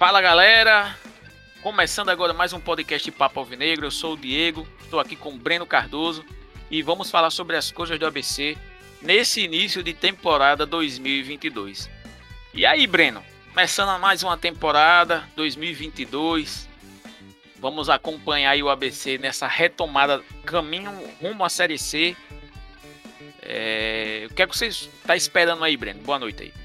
[0.00, 0.96] Fala galera,
[1.60, 3.84] começando agora mais um podcast Papo Alvinegro.
[3.84, 6.24] Eu sou o Diego, estou aqui com o Breno Cardoso
[6.70, 8.56] e vamos falar sobre as coisas do ABC
[9.02, 11.90] nesse início de temporada 2022.
[12.54, 16.66] E aí, Breno, começando mais uma temporada 2022.
[17.58, 20.90] Vamos acompanhar o ABC nessa retomada caminho
[21.20, 22.16] rumo à Série C.
[23.42, 24.26] É...
[24.30, 26.00] O que é que você está esperando aí, Breno?
[26.00, 26.59] Boa noite aí.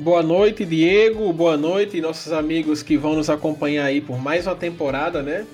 [0.00, 1.32] Boa noite, Diego.
[1.32, 5.44] Boa noite, nossos amigos que vão nos acompanhar aí por mais uma temporada, né?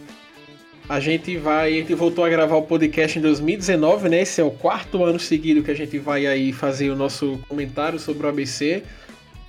[0.87, 4.21] A gente vai, a gente voltou a gravar o podcast em 2019, né?
[4.21, 7.99] Esse é o quarto ano seguido que a gente vai aí fazer o nosso comentário
[7.99, 8.83] sobre o ABC.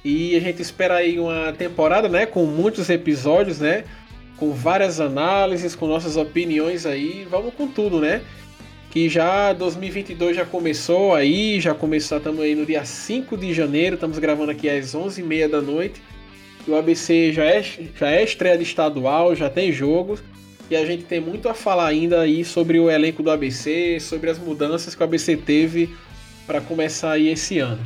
[0.01, 3.83] E a gente espera aí uma temporada, né, com muitos episódios, né?
[4.37, 8.21] Com várias análises, com nossas opiniões aí, vamos com tudo, né?
[8.95, 13.95] Que já 2022 já começou aí, já começou, estamos aí no dia 5 de janeiro,
[13.95, 16.01] estamos gravando aqui às 11h30 da noite.
[16.65, 20.23] O ABC já é, já é estreia de estadual, já tem jogos,
[20.69, 24.29] e a gente tem muito a falar ainda aí sobre o elenco do ABC, sobre
[24.29, 25.93] as mudanças que o ABC teve
[26.47, 27.85] para começar aí esse ano.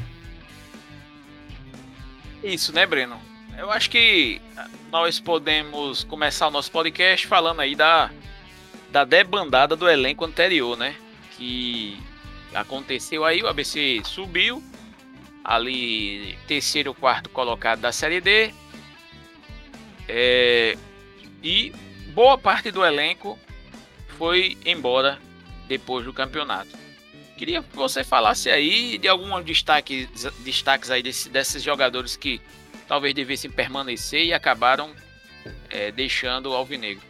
[2.43, 3.19] Isso, né, Breno?
[3.57, 4.39] Eu acho que
[4.91, 8.11] nós podemos começar o nosso podcast falando aí da
[8.91, 10.95] da debandada do elenco anterior, né?
[11.39, 11.97] Que
[12.53, 14.61] aconteceu aí, o ABC subiu,
[15.43, 18.53] ali terceiro, quarto colocado da Série D,
[20.07, 20.75] é,
[21.43, 21.71] e
[22.13, 23.37] boa parte do elenco
[24.17, 25.19] foi embora
[25.67, 26.77] depois do campeonato.
[27.37, 32.41] Queria que você falasse aí de alguns destaques, destaques aí desse, desses jogadores que
[32.87, 34.93] talvez devessem permanecer e acabaram
[35.69, 37.08] é, deixando o Alvinegro.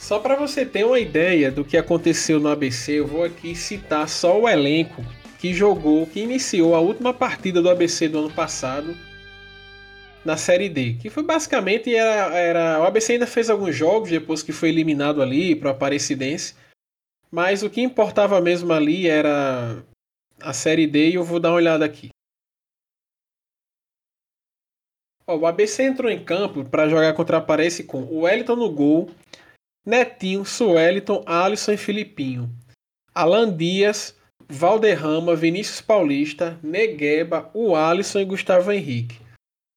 [0.00, 4.08] Só para você ter uma ideia do que aconteceu no ABC, eu vou aqui citar
[4.08, 5.04] só o elenco
[5.38, 8.96] que jogou, que iniciou a última partida do ABC do ano passado
[10.24, 14.42] na Série D, que foi basicamente era, era o ABC ainda fez alguns jogos depois
[14.42, 16.54] que foi eliminado ali para a Aparecidense,
[17.30, 19.84] mas o que importava mesmo ali era
[20.40, 22.08] a Série D e eu vou dar uma olhada aqui.
[25.26, 28.70] Ó, o ABC entrou em campo para jogar contra a Aparece com o Wellington no
[28.72, 29.10] gol,
[29.84, 32.50] Netinho, Sueliton, Alisson e Filipinho.
[33.14, 34.14] Alan Dias,
[34.48, 39.18] Valderrama, Vinícius Paulista, Negueba, o Alisson e Gustavo Henrique.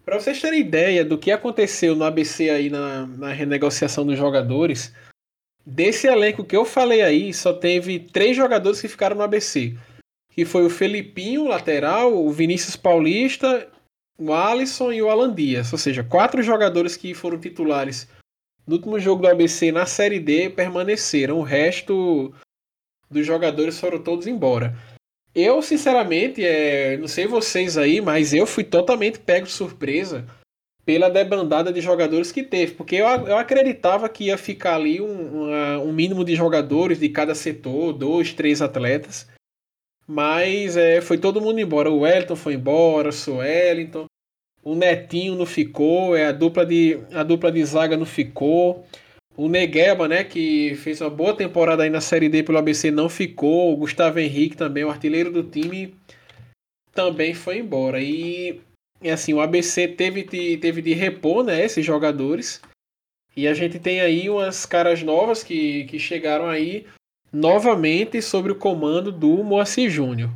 [0.03, 4.93] Para vocês terem ideia do que aconteceu no ABC aí na, na renegociação dos jogadores,
[5.65, 9.77] desse elenco que eu falei aí, só teve três jogadores que ficaram no ABC.
[10.31, 13.69] Que foi o Felipinho, lateral, o Vinícius Paulista,
[14.17, 15.71] o Alisson e o Alan Dias.
[15.71, 18.07] Ou seja, quatro jogadores que foram titulares
[18.65, 21.39] no último jogo do ABC na Série D permaneceram.
[21.39, 22.33] O resto
[23.09, 24.75] dos jogadores foram todos embora.
[25.35, 30.25] Eu, sinceramente, é, não sei vocês aí, mas eu fui totalmente pego de surpresa
[30.85, 35.43] pela debandada de jogadores que teve, porque eu, eu acreditava que ia ficar ali um,
[35.43, 39.27] uma, um mínimo de jogadores de cada setor, dois, três atletas,
[40.05, 41.89] mas é, foi todo mundo embora.
[41.89, 44.05] O Wellington foi embora, o Suellington,
[44.63, 48.85] o Netinho não ficou, é a dupla de a dupla de zaga não ficou.
[49.35, 53.09] O Negueba, né, que fez uma boa temporada aí na Série D pelo ABC, não
[53.09, 53.73] ficou.
[53.73, 55.95] O Gustavo Henrique também, o artilheiro do time,
[56.93, 57.99] também foi embora.
[57.99, 58.61] E,
[59.01, 62.61] e assim, o ABC teve de, teve de repor né, esses jogadores.
[63.35, 66.85] E a gente tem aí umas caras novas que, que chegaram aí
[67.31, 70.29] novamente sobre o comando do Moacir Júnior.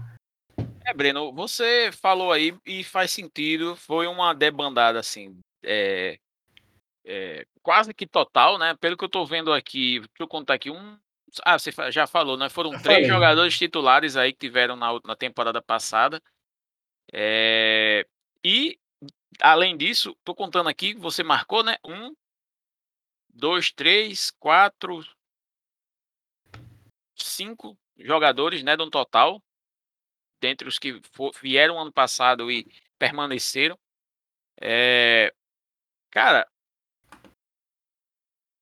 [0.87, 3.75] É, Breno, você falou aí e faz sentido.
[3.75, 6.17] Foi uma debandada assim, é,
[7.05, 8.73] é, quase que total, né?
[8.79, 10.97] Pelo que eu tô vendo aqui, deixa eu contar aqui um.
[11.43, 12.47] Ah, você já falou, né?
[12.47, 16.23] Foram três jogadores titulares aí que tiveram na, na temporada passada.
[17.11, 18.07] É,
[18.41, 18.79] e
[19.41, 21.77] além disso, tô contando aqui, você marcou, né?
[21.83, 22.15] Um,
[23.29, 25.05] dois, três, quatro,
[27.13, 28.77] cinco jogadores, né?
[28.77, 29.41] De um total
[30.39, 32.65] dentre os que for, vieram ano passado e
[32.97, 33.77] permaneceram.
[34.59, 35.33] É,
[36.11, 36.47] cara,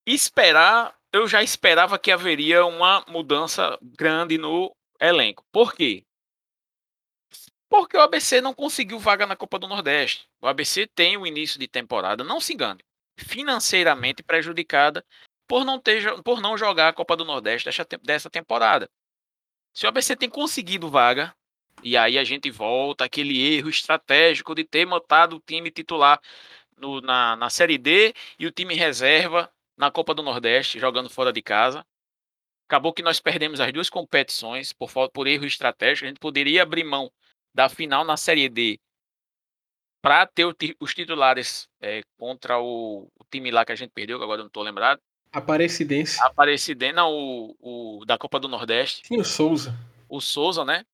[0.05, 5.45] esperar, eu já esperava que haveria uma mudança grande no elenco.
[5.51, 6.05] Por quê?
[7.69, 10.27] Porque o ABC não conseguiu vaga na Copa do Nordeste.
[10.41, 12.83] O ABC tem o início de temporada, não se engane,
[13.17, 15.03] financeiramente prejudicada
[15.47, 17.69] por não ter por não jogar a Copa do Nordeste
[18.03, 18.89] dessa, temporada.
[19.73, 21.35] Se o ABC tem conseguido vaga,
[21.83, 26.19] e aí a gente volta aquele erro estratégico de ter montado o time titular
[26.77, 31.31] no, na, na Série D e o time reserva na Copa do Nordeste, jogando fora
[31.31, 31.85] de casa.
[32.67, 36.05] Acabou que nós perdemos as duas competições por, por erro estratégico.
[36.05, 37.11] A gente poderia abrir mão
[37.53, 38.79] da final na Série D
[40.01, 40.45] para ter
[40.79, 44.43] os titulares é, contra o, o, time lá que a gente perdeu, que agora eu
[44.43, 45.01] não estou lembrado.
[45.31, 46.21] Aparecidense.
[46.21, 49.01] Aparecidense, não, o, o da Copa do Nordeste.
[49.07, 49.75] Sim, o Souza.
[50.07, 50.85] O Souza, né?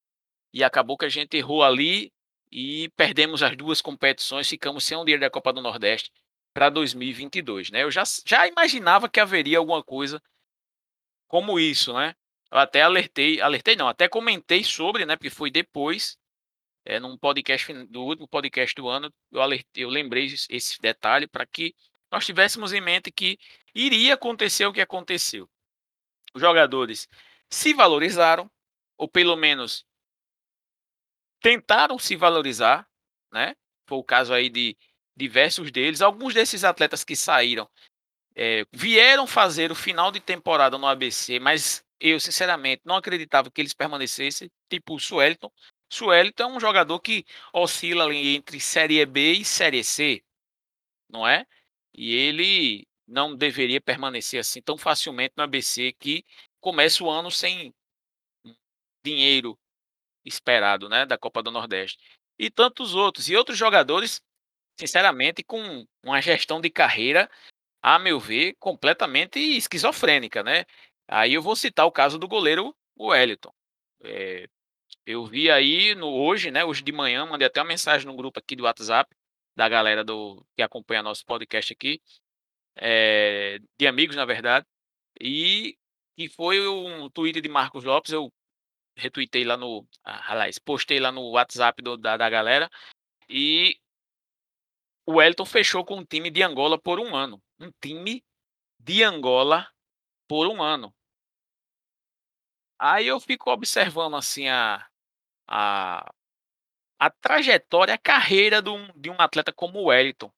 [0.54, 2.12] E acabou que a gente errou ali
[2.52, 6.12] e perdemos as duas competições, ficamos sem um dinheiro da Copa do Nordeste
[6.54, 7.84] para 2022, né?
[7.84, 10.22] Eu já, já imaginava que haveria alguma coisa
[11.28, 12.14] como isso, né?
[12.52, 15.16] Eu até alertei, alertei não, até comentei sobre, né?
[15.16, 16.18] Porque foi depois,
[16.86, 21.46] é, num podcast do último podcast do ano, eu alertei, eu lembrei esse detalhe para
[21.46, 21.74] que
[22.12, 23.40] nós tivéssemos em mente que
[23.74, 25.50] iria acontecer o que aconteceu.
[26.34, 27.08] Os jogadores
[27.50, 28.52] se valorizaram,
[28.98, 29.86] ou pelo menos
[31.42, 32.88] tentaram se valorizar,
[33.32, 33.56] né?
[33.88, 34.78] Foi o caso aí de
[35.16, 36.02] diversos deles.
[36.02, 37.70] Alguns desses atletas que saíram
[38.36, 43.62] é, vieram fazer o final de temporada no ABC, mas eu, sinceramente, não acreditava que
[43.62, 45.52] eles permanecessem, tipo o Suelton.
[45.92, 50.24] Suelton é um jogador que oscila entre Série B e Série C,
[51.10, 51.46] não é?
[51.94, 56.26] E ele não deveria permanecer assim tão facilmente no ABC, que
[56.62, 57.74] começa o ano sem
[59.04, 59.60] dinheiro
[60.26, 62.00] esperado, né, da Copa do Nordeste.
[62.40, 63.30] E tantos outros.
[63.30, 64.22] E outros jogadores,
[64.80, 67.30] sinceramente, com uma gestão de carreira,
[67.82, 70.66] a meu ver, completamente esquizofrênica, né?
[71.08, 73.54] Aí eu vou citar o caso do goleiro Wellington.
[74.04, 74.48] É,
[75.06, 78.40] eu vi aí no hoje, né, hoje de manhã, mandei até uma mensagem no grupo
[78.40, 79.14] aqui do WhatsApp
[79.56, 82.02] da galera do que acompanha nosso podcast aqui,
[82.76, 84.66] é, de amigos, na verdade,
[85.20, 85.78] e
[86.16, 88.32] que foi um tweet de Marcos Lopes, eu
[89.02, 89.88] retuitei lá no.
[90.04, 92.70] Aliás, postei lá no WhatsApp do, da, da galera.
[93.28, 93.78] E
[95.06, 97.42] o Elton fechou com um time de Angola por um ano.
[97.60, 98.24] Um time
[98.80, 99.68] de Angola
[100.28, 100.94] por um ano.
[102.80, 104.88] Aí eu fico observando assim a,
[105.48, 106.12] a,
[107.00, 110.32] a trajetória, a carreira de um, de um atleta como o Wellington,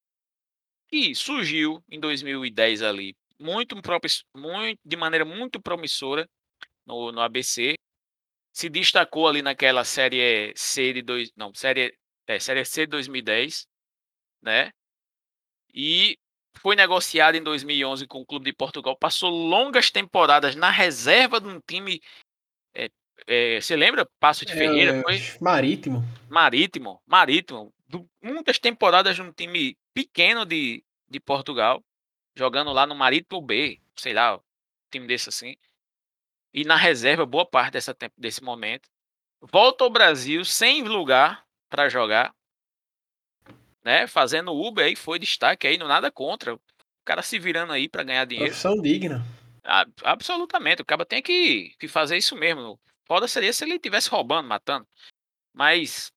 [0.90, 6.30] que surgiu em 2010 ali, muito, muito de maneira muito promissora
[6.86, 7.76] no, no ABC,
[8.54, 11.98] se destacou ali naquela série C de dois, não, série
[12.28, 13.68] é, série C de 2010,
[14.42, 14.72] né?
[15.74, 16.20] E
[16.60, 21.48] foi negociado em 2011 com o clube de Portugal, passou longas temporadas na reserva de
[21.48, 22.00] um time
[22.76, 22.90] é,
[23.26, 24.08] é, você lembra?
[24.20, 25.20] Passo de Ferreira, foi?
[25.42, 26.04] Marítimo.
[26.30, 27.74] Marítimo, Marítimo.
[28.22, 31.84] Muitas temporadas num time pequeno de, de Portugal,
[32.36, 34.42] jogando lá no Marítimo B, sei lá, um
[34.92, 35.56] time desse assim
[36.54, 38.90] e na reserva boa parte dessa tempo, desse momento.
[39.42, 42.34] Volta ao Brasil sem lugar para jogar,
[43.84, 44.08] né?
[44.08, 46.56] Fazendo Uber aí foi destaque aí, não nada contra.
[46.56, 46.62] O
[47.04, 48.52] cara se virando aí para ganhar dinheiro.
[48.52, 49.26] Profissão digna.
[49.64, 50.82] Ah, absolutamente.
[50.82, 52.80] O cara tem que, que fazer isso mesmo.
[53.06, 54.88] Foda seria se ele estivesse roubando, matando.
[55.54, 56.12] Mas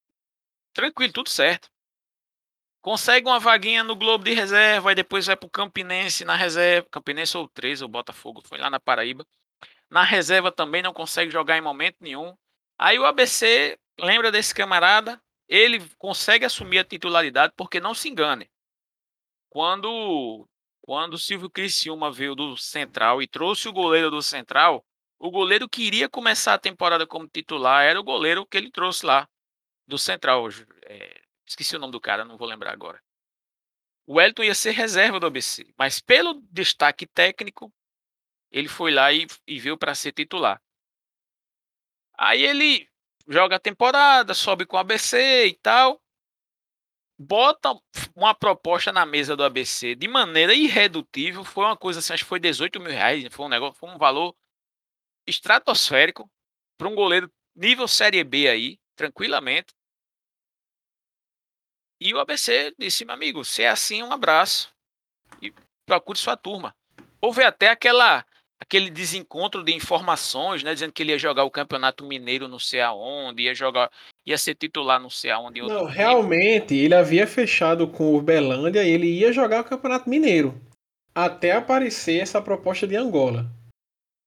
[0.73, 1.69] tranquilo, tudo certo.
[2.81, 6.87] Consegue uma vaguinha no Globo de reserva, e depois vai pro Campinense na reserva.
[6.89, 9.27] Campinense ou 3, ou Botafogo, foi lá na Paraíba.
[9.91, 12.37] Na reserva também não consegue jogar em momento nenhum.
[12.79, 18.51] Aí o ABC lembra desse camarada, ele consegue assumir a titularidade porque não se engane.
[19.49, 20.49] Quando
[20.83, 24.87] quando o Silvio Criciúma veio do Central e trouxe o goleiro do Central,
[25.19, 29.05] o goleiro que iria começar a temporada como titular era o goleiro que ele trouxe
[29.05, 29.29] lá
[29.85, 30.49] do Central.
[30.85, 33.03] É, esqueci o nome do cara, não vou lembrar agora.
[34.07, 37.73] O Wellington ia ser reserva do ABC, mas pelo destaque técnico,
[38.57, 40.63] ele foi lá e, e veio para ser titular.
[42.17, 42.89] Aí ele
[43.29, 46.03] joga a temporada, sobe com o ABC e tal.
[47.19, 47.79] Bota
[48.15, 51.45] uma proposta na mesa do ABC de maneira irredutível.
[51.45, 53.27] Foi uma coisa assim, acho que foi 18 mil reais.
[53.31, 54.35] Foi um negócio, foi um valor
[55.27, 56.31] estratosférico
[56.79, 59.75] para um goleiro nível Série B aí, tranquilamente.
[62.01, 64.75] E o ABC disse, meu amigo, se é assim, um abraço.
[65.43, 65.53] E
[65.85, 66.75] procure sua turma.
[67.21, 68.25] Houve até aquela
[68.61, 72.81] aquele desencontro de informações, né, dizendo que ele ia jogar o Campeonato Mineiro não sei
[72.81, 73.91] aonde, ia jogar,
[74.25, 75.61] ia ser titular não sei aonde.
[75.61, 80.61] Não, realmente, ele havia fechado com o Uberlândia e ele ia jogar o Campeonato Mineiro,
[81.15, 83.47] até aparecer essa proposta de Angola.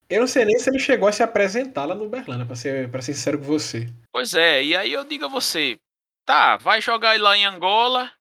[0.10, 2.90] Eu não sei nem se ele chegou a se apresentar lá no Uberlândia, para ser,
[2.90, 3.88] pra ser sincero com você.
[4.12, 5.78] Pois é, e aí eu digo a você,
[6.26, 8.12] tá, vai jogar lá em Angola,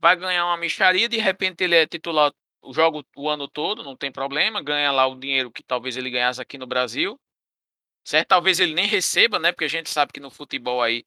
[0.00, 2.32] vai ganhar uma micharia, de repente ele é titular
[2.70, 6.40] joga o ano todo, não tem problema, ganha lá o dinheiro que talvez ele ganhasse
[6.40, 7.18] aqui no Brasil.
[8.04, 8.28] Certo?
[8.28, 9.52] Talvez ele nem receba, né?
[9.52, 11.04] Porque a gente sabe que no futebol aí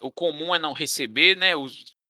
[0.00, 1.54] o comum é não receber, né?
[1.54, 1.66] O,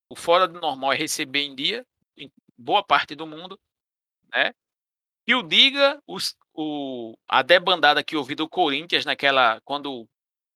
[0.08, 1.84] o fora do normal é receber em dia,
[2.16, 3.58] em boa parte do mundo,
[4.32, 4.52] né?
[5.26, 10.08] E o diga os, o, a debandada que ouvi do Corinthians naquela quando o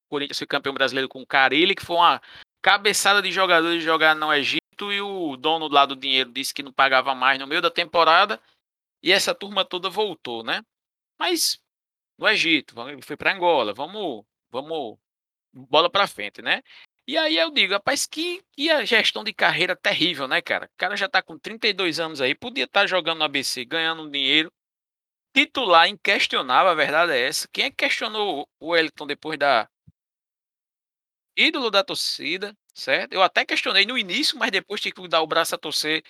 [0.09, 2.21] Corinthians foi campeão brasileiro com o Carilli, que foi uma
[2.63, 6.73] cabeçada de jogadores jogar no Egito E o dono lá do dinheiro disse que não
[6.73, 8.41] pagava mais no meio da temporada
[9.03, 10.63] e essa turma toda voltou, né?
[11.19, 11.61] Mas
[12.19, 14.99] no Egito, foi para Angola, vamos, vamos
[15.53, 16.63] bola para frente, né?
[17.07, 20.67] E aí eu digo, rapaz, que, que a gestão de carreira terrível, né, cara?
[20.67, 24.11] O cara já tá com 32 anos aí, podia estar tá jogando no ABC, ganhando
[24.11, 24.53] dinheiro.
[25.35, 27.49] Titular inquestionável, a verdade é essa.
[27.53, 29.69] Quem é que questionou o Wellington depois da.
[31.37, 33.13] Ídolo da torcida, certo?
[33.13, 36.05] Eu até questionei no início, mas depois tive que dar o braço a torcer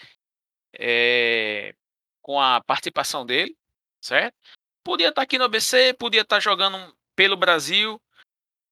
[0.72, 1.74] é...
[2.20, 3.56] com a participação dele,
[4.00, 4.36] certo?
[4.84, 8.00] Podia estar tá aqui no ABC, podia estar tá jogando pelo Brasil,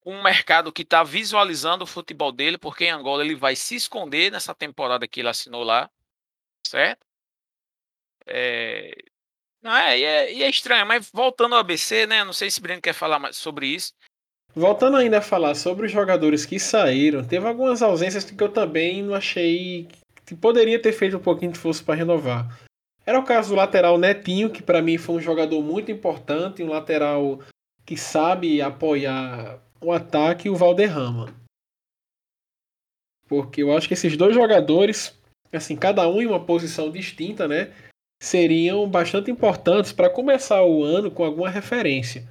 [0.05, 4.31] um mercado que está visualizando o futebol dele, porque em Angola ele vai se esconder
[4.31, 5.91] nessa temporada que ele assinou lá,
[6.67, 7.05] certo?
[8.27, 8.93] É...
[9.63, 12.23] Não, é, e, é, e é estranho, mas voltando ao ABC, né?
[12.25, 13.95] Não sei se o Breno quer falar mais sobre isso.
[14.59, 19.03] Voltando ainda a falar sobre os jogadores que saíram, teve algumas ausências que eu também
[19.03, 19.87] não achei
[20.25, 22.59] que poderia ter feito um pouquinho de força para renovar.
[23.05, 26.71] Era o caso do lateral Netinho, que para mim foi um jogador muito importante, um
[26.71, 27.41] lateral
[27.85, 31.35] que sabe apoiar o ataque e o Valderrama.
[33.29, 35.15] Porque eu acho que esses dois jogadores,
[35.53, 37.75] assim, cada um em uma posição distinta, né?
[38.23, 42.27] Seriam bastante importantes para começar o ano com alguma referência.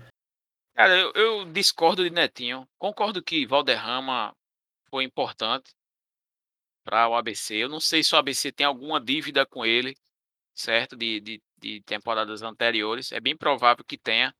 [0.75, 2.67] Cara, eu, eu, discordo de Netinho.
[2.77, 4.35] Concordo que Valderrama
[4.89, 5.73] foi importante
[6.83, 7.55] para o ABC.
[7.55, 9.95] Eu não sei se o ABC tem alguma dívida com ele,
[10.55, 10.95] certo?
[10.97, 13.11] De, de, de temporadas anteriores.
[13.11, 14.35] É bem provável que tenha.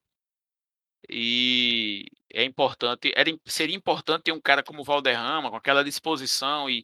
[1.10, 6.84] E é importante, era, seria importante ter um cara como Valderrama, com aquela disposição e,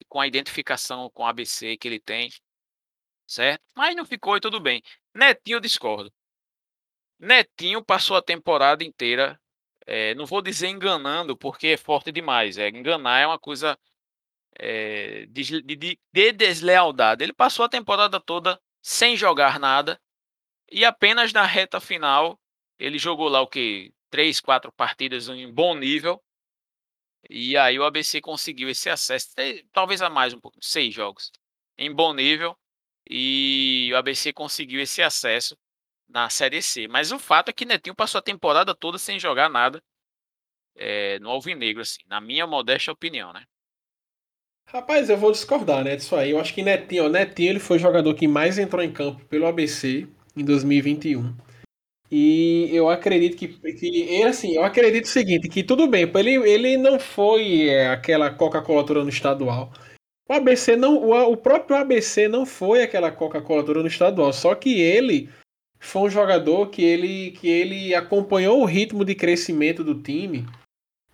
[0.00, 2.30] e com a identificação com o ABC que ele tem,
[3.26, 3.62] certo?
[3.76, 4.82] Mas não ficou e tudo bem.
[5.14, 6.12] Netinho, eu discordo.
[7.20, 9.38] Netinho passou a temporada inteira,
[9.86, 12.56] é, não vou dizer enganando, porque é forte demais.
[12.56, 13.78] É, enganar é uma coisa
[14.58, 17.22] é, de, de, de deslealdade.
[17.22, 20.00] Ele passou a temporada toda sem jogar nada
[20.72, 22.40] e apenas na reta final
[22.78, 23.92] ele jogou lá o que?
[24.08, 26.22] Três, quatro partidas em bom nível.
[27.28, 29.28] E aí o ABC conseguiu esse acesso,
[29.72, 31.30] talvez a mais um pouco, seis jogos
[31.76, 32.56] em bom nível.
[33.08, 35.54] E o ABC conseguiu esse acesso
[36.10, 36.86] na Série C.
[36.88, 39.82] Mas o fato é que Netinho passou a temporada toda sem jogar nada
[40.76, 43.44] é, no Alvinegro, assim, na minha modesta opinião, né?
[44.66, 46.30] Rapaz, eu vou discordar, né, disso aí.
[46.30, 49.46] Eu acho que Netinho, Netinho ele foi o jogador que mais entrou em campo pelo
[49.46, 51.34] ABC em 2021.
[52.10, 56.76] E eu acredito que, que assim, eu acredito o seguinte, que tudo bem, ele, ele
[56.76, 59.72] não foi é, aquela Coca-Cola no estadual.
[60.28, 64.80] O ABC não, o, o próprio ABC não foi aquela Coca-Cola no estadual, só que
[64.80, 65.28] ele
[65.80, 70.46] foi um jogador que ele, que ele acompanhou o ritmo de crescimento do time,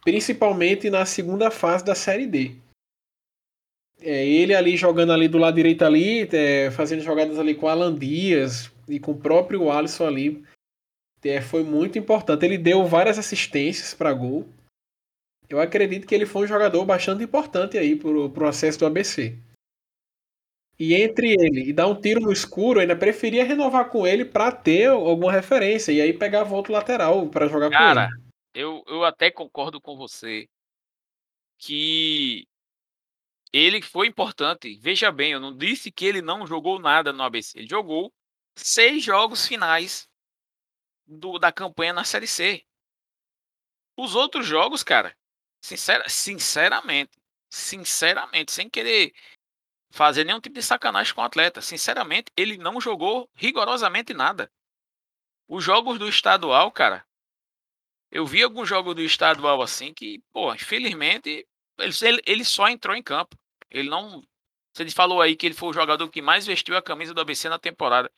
[0.04, 2.56] principalmente na segunda fase da Série D.
[4.00, 7.94] É, ele ali jogando ali do lado direito ali, é, fazendo jogadas ali com Alan
[7.94, 10.44] Dias e com o próprio Alisson ali,
[11.24, 12.44] é, foi muito importante.
[12.44, 14.46] Ele deu várias assistências para gol.
[15.48, 19.36] Eu acredito que ele foi um jogador bastante importante aí pro, pro acesso do ABC.
[20.78, 24.52] E entre ele e dar um tiro no escuro, ainda preferia renovar com ele para
[24.52, 28.26] ter alguma referência e aí pegar outro lateral para jogar Cara, com ele.
[28.54, 30.48] Eu, eu até concordo com você
[31.58, 32.46] que
[33.52, 34.76] ele foi importante.
[34.76, 37.58] Veja bem, eu não disse que ele não jogou nada no ABC.
[37.58, 38.12] Ele jogou
[38.54, 40.08] seis jogos finais
[41.06, 42.62] do, da campanha na Série C.
[43.96, 45.16] Os outros jogos, cara,
[45.62, 47.12] sincera, sinceramente,
[47.48, 49.14] sinceramente, sem querer
[49.90, 54.50] fazer nenhum tipo de sacanagem com o atleta, sinceramente, ele não jogou rigorosamente nada.
[55.48, 57.06] Os jogos do estadual, cara,
[58.10, 61.46] eu vi alguns jogos do estadual assim que, pô, infelizmente,
[61.78, 63.36] ele, ele só entrou em campo.
[63.70, 64.22] Ele não.
[64.72, 67.48] Você falou aí que ele foi o jogador que mais vestiu a camisa do ABC
[67.48, 68.10] na temporada.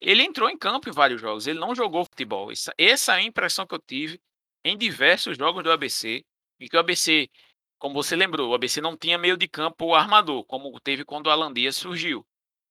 [0.00, 2.52] Ele entrou em campo em vários jogos, ele não jogou futebol.
[2.52, 4.20] Essa, essa é a impressão que eu tive
[4.64, 6.24] em diversos jogos do ABC.
[6.58, 7.30] E que o ABC,
[7.78, 11.30] como você lembrou, o ABC não tinha meio de campo armador, como teve quando o
[11.30, 12.26] Alan Dias surgiu.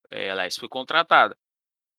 [0.10, 1.36] É, aliás, foi contratado.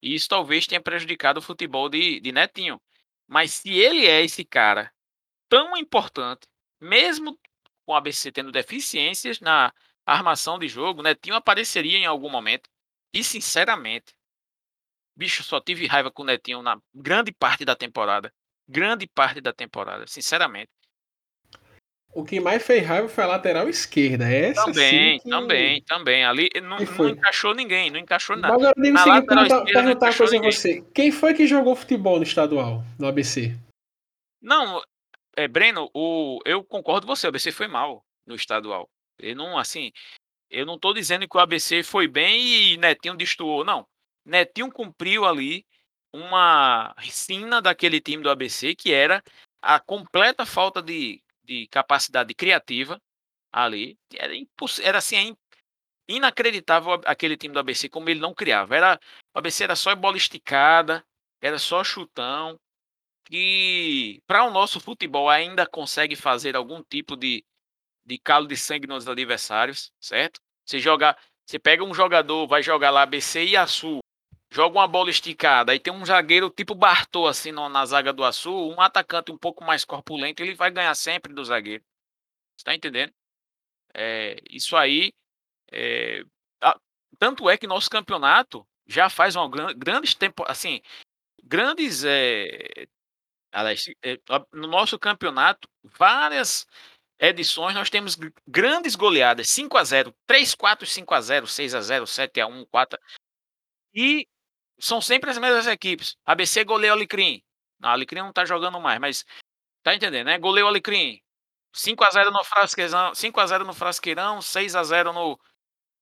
[0.02, 2.80] E isso talvez tenha prejudicado o futebol de, de Netinho.
[3.26, 4.92] Mas se ele é esse cara
[5.48, 6.46] tão importante,
[6.80, 7.38] mesmo
[7.84, 9.72] com o ABC tendo deficiências na
[10.04, 12.68] armação de jogo, Netinho apareceria em algum momento.
[13.12, 14.14] E sinceramente,
[15.16, 18.32] Bicho, só tive raiva com o Netinho na grande parte da temporada.
[18.68, 20.70] Grande parte da temporada, sinceramente.
[22.12, 24.26] O que mais fez raiva foi a lateral esquerda.
[24.26, 25.28] Essa também, que...
[25.28, 26.24] também, também.
[26.24, 28.54] Ali não, não, encaixou ninguém, não encaixou nada.
[28.54, 30.84] Mas agora digo o seguinte, perguntar, perguntar uma coisa a você.
[30.94, 33.54] Quem foi que jogou futebol no estadual, no ABC?
[34.40, 34.82] Não,
[35.36, 38.88] é, Breno, o, eu concordo com você, o ABC foi mal no estadual.
[39.18, 39.92] Ele não, assim,
[40.50, 43.86] Eu não estou dizendo que o ABC foi bem e Netinho destoou, não.
[44.24, 45.66] Netinho cumpriu ali
[46.12, 49.22] uma sina daquele time do ABC, que era
[49.60, 53.00] a completa falta de, de capacidade criativa
[53.52, 53.98] ali.
[54.14, 54.34] Era,
[54.82, 55.36] era assim,
[56.08, 58.76] inacreditável aquele time do ABC, como ele não criava.
[58.76, 59.00] Era,
[59.34, 61.04] o ABC era só bola esticada,
[61.40, 62.58] era só chutão.
[63.24, 67.44] Que para o nosso futebol ainda consegue fazer algum tipo de,
[68.04, 70.40] de calo de sangue nos adversários, certo?
[70.64, 73.98] Você joga, você pega um jogador, vai jogar lá ABC e Açu,
[74.50, 78.24] joga uma bola esticada, aí tem um zagueiro tipo Bartô assim no, na zaga do
[78.24, 81.84] Açu, um atacante um pouco mais corpulento, ele vai ganhar sempre do zagueiro.
[82.56, 83.12] Está entendendo?
[83.94, 85.12] É, isso aí,
[85.72, 86.22] é,
[86.62, 86.78] a,
[87.18, 90.80] tanto é que nosso campeonato já faz uma grandes tempo, assim,
[91.42, 92.86] grandes é,
[94.02, 94.18] é,
[94.52, 96.66] no nosso campeonato, várias
[97.18, 101.80] edições nós temos grandes goleadas, 5 a 0, 3, 4, 5 a 0, 6 a
[101.80, 102.98] 0, 7 a 1, 4.
[103.94, 104.28] E
[104.78, 106.16] são sempre as mesmas equipes.
[106.24, 107.42] ABC goleia o Alecrim.
[107.78, 109.24] Não, Alecrim não tá jogando mais, mas
[109.82, 110.38] tá entendendo, né?
[110.38, 111.20] Goleia o Alecrim.
[111.72, 115.38] 5 a 0 no Frasqueirão, 5 a 0 no Frasqueirão, 6 a 0 no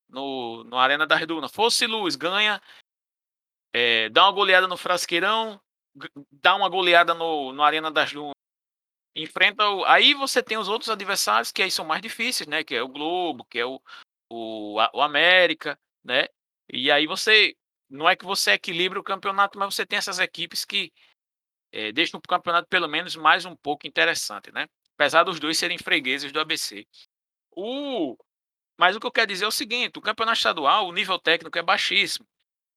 [0.08, 1.48] no, no Arena da Reduna.
[1.48, 2.62] Fosse Luz ganha,
[3.72, 5.60] é, dá uma goleada no Frasqueirão,
[6.30, 8.34] dá uma goleada no, no Arena das Dunas
[9.14, 9.84] enfrenta o...
[9.84, 12.64] aí você tem os outros adversários que aí são mais difíceis, né?
[12.64, 13.80] Que é o Globo, que é o,
[14.28, 16.26] o, o América, né?
[16.68, 17.56] E aí você
[17.94, 20.92] não é que você equilibra o campeonato, mas você tem essas equipes que
[21.72, 24.66] é, deixam o campeonato pelo menos mais um pouco interessante, né?
[24.94, 26.86] Apesar dos dois serem fregueses do ABC.
[27.52, 28.16] O
[28.76, 31.56] mas o que eu quero dizer é o seguinte: o campeonato estadual, o nível técnico
[31.58, 32.26] é baixíssimo.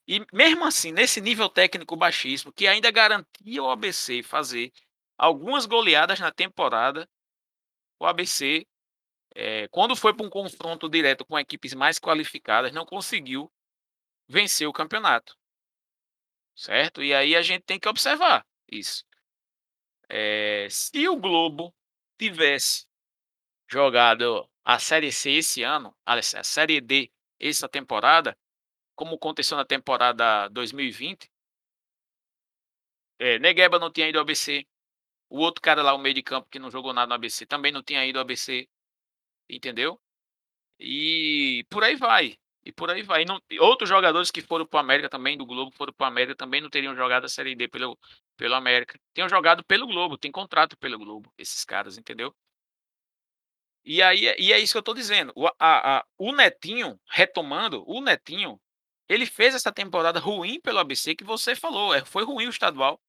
[0.08, 4.72] E mesmo assim, nesse nível técnico baixíssimo, que ainda garantia o ABC fazer
[5.18, 7.10] algumas goleadas na temporada.
[8.00, 8.68] O ABC,
[9.36, 13.52] é, quando foi para um confronto direto com equipes mais qualificadas, não conseguiu
[14.28, 15.38] vencer o campeonato.
[16.56, 17.04] Certo?
[17.04, 19.06] E aí a gente tem que observar isso.
[20.10, 21.74] É, se o Globo
[22.18, 22.88] tivesse
[23.70, 28.38] jogado a Série C esse ano, a Série D essa temporada,
[28.96, 31.32] como aconteceu na temporada 2020,
[33.20, 34.66] é, Negueba não tinha ido ao ABC,
[35.30, 37.72] o outro cara lá, o meio de campo, que não jogou nada no ABC, também
[37.72, 38.68] não tinha ido ao ABC.
[39.50, 40.00] Entendeu?
[40.80, 42.38] E por aí vai.
[42.68, 43.22] E por aí vai.
[43.22, 46.08] E não, outros jogadores que foram para o América também, do Globo, foram para o
[46.08, 47.98] América, também não teriam jogado a Série D pelo,
[48.36, 49.00] pelo América.
[49.14, 52.36] Tinham jogado pelo Globo, tem contrato pelo Globo, esses caras, entendeu?
[53.86, 55.32] E aí e é isso que eu estou dizendo.
[55.34, 55.54] O, a,
[56.00, 58.60] a, o Netinho, retomando, o Netinho,
[59.08, 61.94] ele fez essa temporada ruim pelo ABC que você falou.
[61.94, 63.00] É, foi ruim o estadual.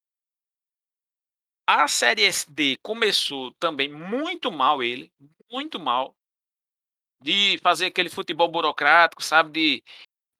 [1.67, 5.13] A Série D começou também muito mal ele,
[5.51, 6.17] muito mal.
[7.21, 9.85] De fazer aquele futebol burocrático, sabe, de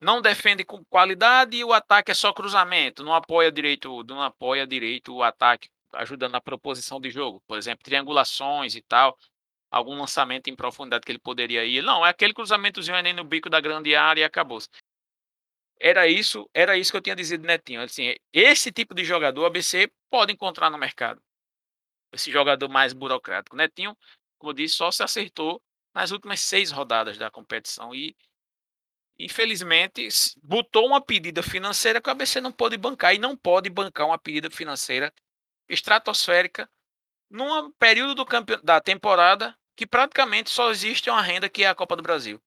[0.01, 4.65] não defende com qualidade e o ataque é só cruzamento, não apoia direito, não apoia
[4.65, 9.17] direito o ataque, ajudando na proposição de jogo, por exemplo, triangulações e tal,
[9.69, 11.81] algum lançamento em profundidade que ele poderia ir.
[11.81, 14.59] Não, é aquele cruzamentozinho nem no bico da grande área e acabou.
[15.81, 19.91] Era isso, era isso que eu tinha dizido Netinho, assim, esse tipo de jogador ABC
[20.09, 21.21] pode encontrar no mercado.
[22.11, 23.55] Esse jogador mais burocrático.
[23.55, 23.95] Netinho,
[24.37, 25.61] como eu disse, só se acertou
[25.93, 28.15] nas últimas seis rodadas da competição e
[29.17, 30.07] infelizmente
[30.41, 34.17] botou uma pedida financeira que o ABC não pode bancar e não pode bancar uma
[34.17, 35.13] pedida financeira
[35.67, 36.69] estratosférica
[37.29, 38.57] num período do campe...
[38.63, 42.41] da temporada que praticamente só existe uma renda que é a Copa do Brasil.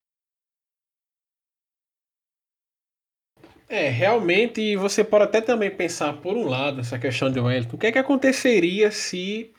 [3.68, 7.76] É, realmente você pode até também pensar, por um lado, essa questão de Wellington.
[7.76, 9.50] O que é que aconteceria se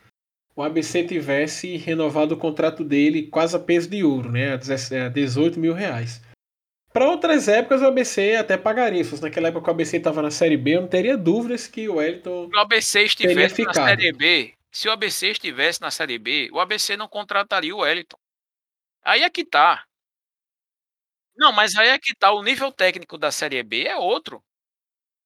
[0.56, 4.54] o ABC tivesse renovado o contrato dele quase a peso de ouro, né?
[4.54, 6.22] A 18 mil reais.
[6.92, 9.04] Para outras épocas, o ABC até pagaria.
[9.04, 11.96] Se naquela época o ABC estava na Série B, eu não teria dúvidas que o
[11.96, 12.50] Wellington.
[12.50, 16.60] Se o ABC estivesse na Série B, se o ABC estivesse na Série B, o
[16.60, 18.20] ABC não contrataria o Wellington.
[19.04, 19.84] Aí é que tá.
[21.36, 24.40] Não, mas aí é que tá, o nível técnico da Série B é outro.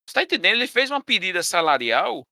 [0.06, 0.56] Você tá entendendo?
[0.56, 2.26] Ele fez uma pedida salarial,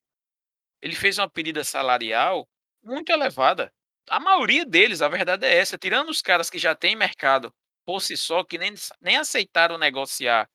[0.81, 2.47] ele fez uma pedida salarial
[2.85, 3.73] muito elevada.
[4.09, 7.53] A maioria deles, a verdade é essa, tirando os caras que já têm mercado
[7.85, 10.49] por si só, que nem, nem aceitaram negociar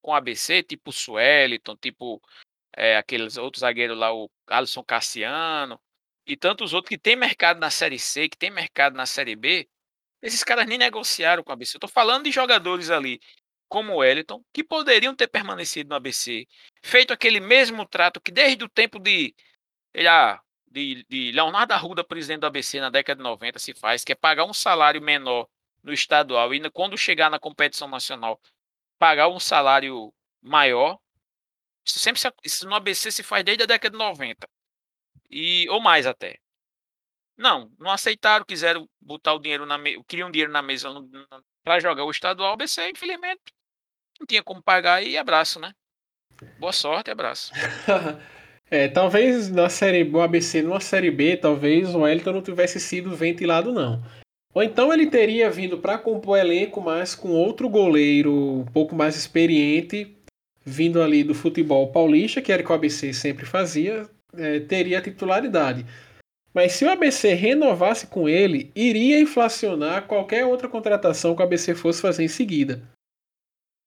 [0.00, 2.20] com a ABC, tipo o Sueliton, tipo
[2.76, 5.80] é, aqueles outros zagueiros lá, o Alisson Cassiano,
[6.26, 9.68] e tantos outros que têm mercado na Série C, que têm mercado na Série B,
[10.20, 11.76] esses caras nem negociaram com a ABC.
[11.76, 13.20] Eu tô falando de jogadores ali,
[13.68, 16.46] como o Wellington, que poderiam ter permanecido no ABC,
[16.84, 19.34] feito aquele mesmo trato que desde o tempo de,
[20.08, 20.40] ah,
[20.72, 24.14] de, de Leonardo Arruda, presidente do ABC, na década de 90, se faz, que é
[24.14, 25.48] pagar um salário menor
[25.82, 28.40] no estadual e quando chegar na competição nacional
[28.98, 30.98] pagar um salário maior.
[31.84, 34.48] Isso sempre se, isso no ABC se faz desde a década de 90.
[35.28, 36.38] E, ou mais até.
[37.36, 40.88] Não, não aceitaram, quiseram botar o dinheiro na mesa, queriam dinheiro na mesa
[41.64, 43.42] para jogar o estadual, o ABC, infelizmente,
[44.20, 45.74] não tinha como pagar e abraço, né?
[46.58, 47.52] Boa sorte, abraço.
[48.72, 53.14] é, talvez na série o ABC numa série B, talvez o Wellington não tivesse sido
[53.14, 54.02] ventilado não.
[54.54, 59.14] Ou então ele teria vindo para compor elenco, mas com outro goleiro um pouco mais
[59.14, 60.16] experiente,
[60.64, 65.02] vindo ali do futebol paulista, que era o que o ABC sempre fazia, é, teria
[65.02, 65.84] titularidade.
[66.54, 71.74] Mas se o ABC renovasse com ele, iria inflacionar qualquer outra contratação que o ABC
[71.74, 72.82] fosse fazer em seguida.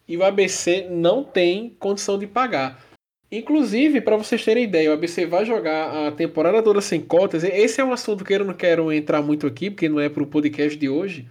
[0.08, 2.95] E o ABC não tem condição de pagar.
[3.38, 7.44] Inclusive, para vocês terem ideia, o ABC vai jogar a temporada toda sem cotas.
[7.44, 10.24] Esse é um assunto que eu não quero entrar muito aqui, porque não é para
[10.24, 11.28] o podcast de hoje.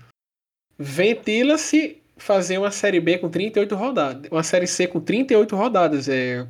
[0.79, 4.31] Ventila-se fazer uma Série B com 38 rodadas.
[4.31, 6.09] Uma Série C com 38 rodadas.
[6.09, 6.47] É,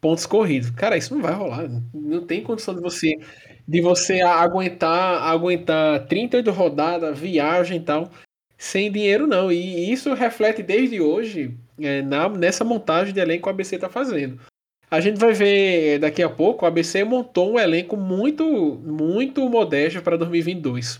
[0.00, 0.70] pontos corridos.
[0.70, 1.68] Cara, isso não vai rolar.
[1.94, 3.14] Não tem condição de você
[3.68, 8.10] de você aguentar aguentar 38 rodadas, viagem e tal,
[8.56, 9.50] sem dinheiro não.
[9.50, 13.88] E isso reflete desde hoje é, na, nessa montagem de elenco que o ABC está
[13.88, 14.40] fazendo.
[14.96, 20.00] A gente vai ver daqui a pouco, o ABC montou um elenco muito, muito modesto
[20.00, 20.98] para 2022.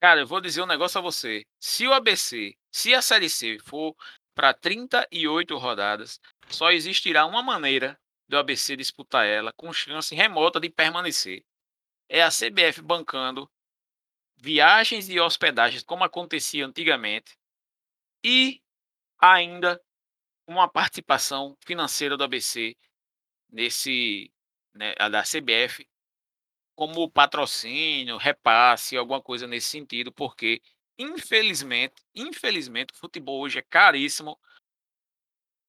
[0.00, 1.42] Cara, eu vou dizer um negócio a você.
[1.60, 3.94] Se o ABC, se a Série C for
[4.34, 7.94] para 38 rodadas, só existirá uma maneira
[8.26, 11.44] do ABC disputar ela com chance remota de permanecer.
[12.08, 13.46] É a CBF bancando
[14.38, 17.36] viagens e hospedagens como acontecia antigamente
[18.24, 18.62] e
[19.20, 19.78] ainda
[20.46, 22.76] uma participação financeira do ABC
[23.50, 24.32] nesse
[24.74, 25.86] né, da CBF
[26.74, 30.60] como patrocínio, repasse, alguma coisa nesse sentido, porque
[30.98, 34.38] infelizmente, infelizmente o futebol hoje é caríssimo.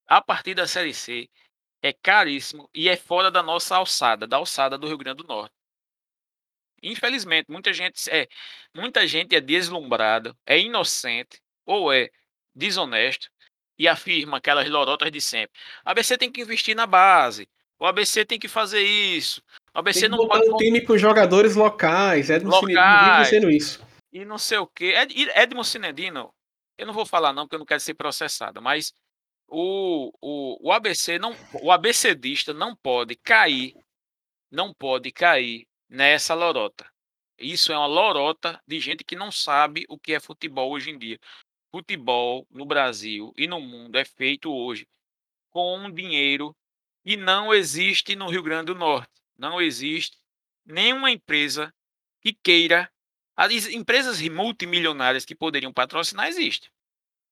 [0.08, 1.30] A partir da Série C
[1.82, 5.54] é caríssimo e é fora da nossa alçada, da alçada do Rio Grande do Norte.
[6.82, 8.28] Infelizmente, muita gente é
[8.76, 12.10] muita gente é deslumbrada, é inocente ou é
[12.54, 13.30] desonesto
[13.84, 15.60] e afirma aquelas lorotas de sempre.
[15.86, 17.50] O ABC tem que investir na base.
[17.78, 19.44] O ABC tem que fazer isso.
[19.76, 22.30] O ABC tem que não pode um time com jogadores locais.
[22.30, 23.86] Edmo locais, dizendo isso.
[24.14, 24.94] E não sei o quê.
[24.96, 26.34] Ed, Edmo Cinedino,
[26.78, 28.94] eu não vou falar não, porque eu não quero ser processado, mas
[29.50, 33.76] o, o, o ABC não, o ABCdista não pode cair,
[34.50, 36.90] não pode cair nessa lorota.
[37.38, 40.98] Isso é uma lorota de gente que não sabe o que é futebol hoje em
[40.98, 41.20] dia
[41.74, 44.88] futebol no Brasil e no mundo é feito hoje
[45.50, 46.56] com dinheiro
[47.04, 49.12] e não existe no Rio Grande do Norte.
[49.36, 50.16] Não existe
[50.64, 51.74] nenhuma empresa
[52.22, 52.92] que queira.
[53.36, 56.70] As empresas multimilionárias que poderiam patrocinar existem.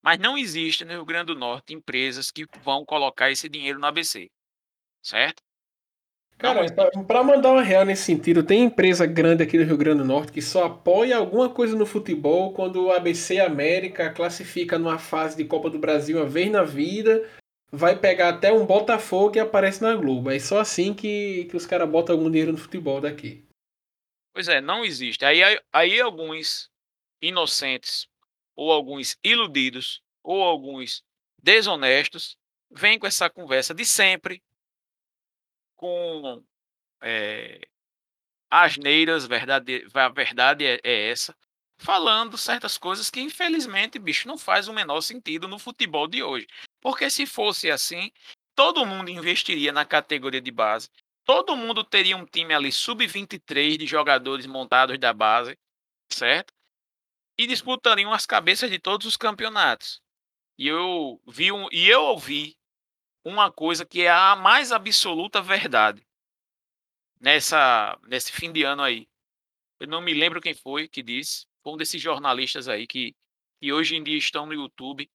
[0.02, 3.86] Mas não existe no Rio Grande do Norte empresas que vão colocar esse dinheiro no
[3.86, 4.32] ABC.
[5.04, 5.44] Certo?
[6.42, 6.66] Cara,
[7.08, 10.32] para mandar uma real nesse sentido, tem empresa grande aqui no Rio Grande do Norte
[10.32, 15.46] que só apoia alguma coisa no futebol quando o ABC América classifica numa fase de
[15.46, 17.30] Copa do Brasil uma vez na vida,
[17.72, 20.32] vai pegar até um Botafogo e aparece na Globo.
[20.32, 23.46] É só assim que, que os caras botam algum dinheiro no futebol daqui.
[24.34, 25.24] Pois é, não existe.
[25.24, 26.72] Aí, aí alguns
[27.22, 28.08] inocentes,
[28.56, 31.04] ou alguns iludidos, ou alguns
[31.42, 32.36] desonestos,
[32.72, 34.42] vêm com essa conversa de sempre,
[35.82, 36.44] com
[37.02, 37.60] é,
[38.50, 41.36] asneiras, verdade, a verdade é, é, essa,
[41.80, 46.46] falando certas coisas que infelizmente, bicho, não faz o menor sentido no futebol de hoje.
[46.80, 48.12] Porque se fosse assim,
[48.56, 50.88] todo mundo investiria na categoria de base,
[51.26, 55.58] todo mundo teria um time ali sub-23 de jogadores montados da base,
[56.12, 56.54] certo?
[57.40, 60.00] E disputariam as cabeças de todos os campeonatos.
[60.60, 62.56] E eu vi um, e eu ouvi
[63.24, 66.06] uma coisa que é a mais absoluta verdade
[67.22, 69.08] nessa nesse fim de ano aí.
[69.80, 73.16] Eu não me lembro quem foi que disse, foi um desses jornalistas aí que,
[73.62, 75.10] que hoje em dia estão no YouTube.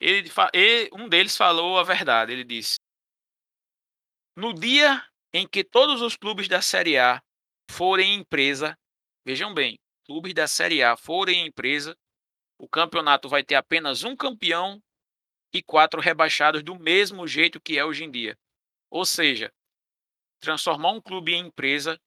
[0.00, 2.32] Ele, ele, um deles falou a verdade.
[2.32, 2.76] Ele disse:
[4.36, 7.22] No dia em que todos os clubes da Série A
[7.70, 8.76] forem empresa,
[9.24, 11.96] vejam bem, clubes da Série A forem empresa,
[12.58, 14.82] o campeonato vai ter apenas um campeão
[15.52, 18.38] e quatro rebaixados do mesmo jeito que é hoje em dia.
[18.90, 19.52] Ou seja,
[20.40, 22.00] transformar um clube em empresa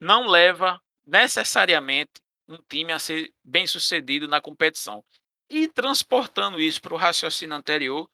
[0.00, 2.12] não leva necessariamente
[2.48, 5.04] um time a ser bem sucedido na competição.
[5.48, 8.08] E transportando isso para o raciocínio anterior,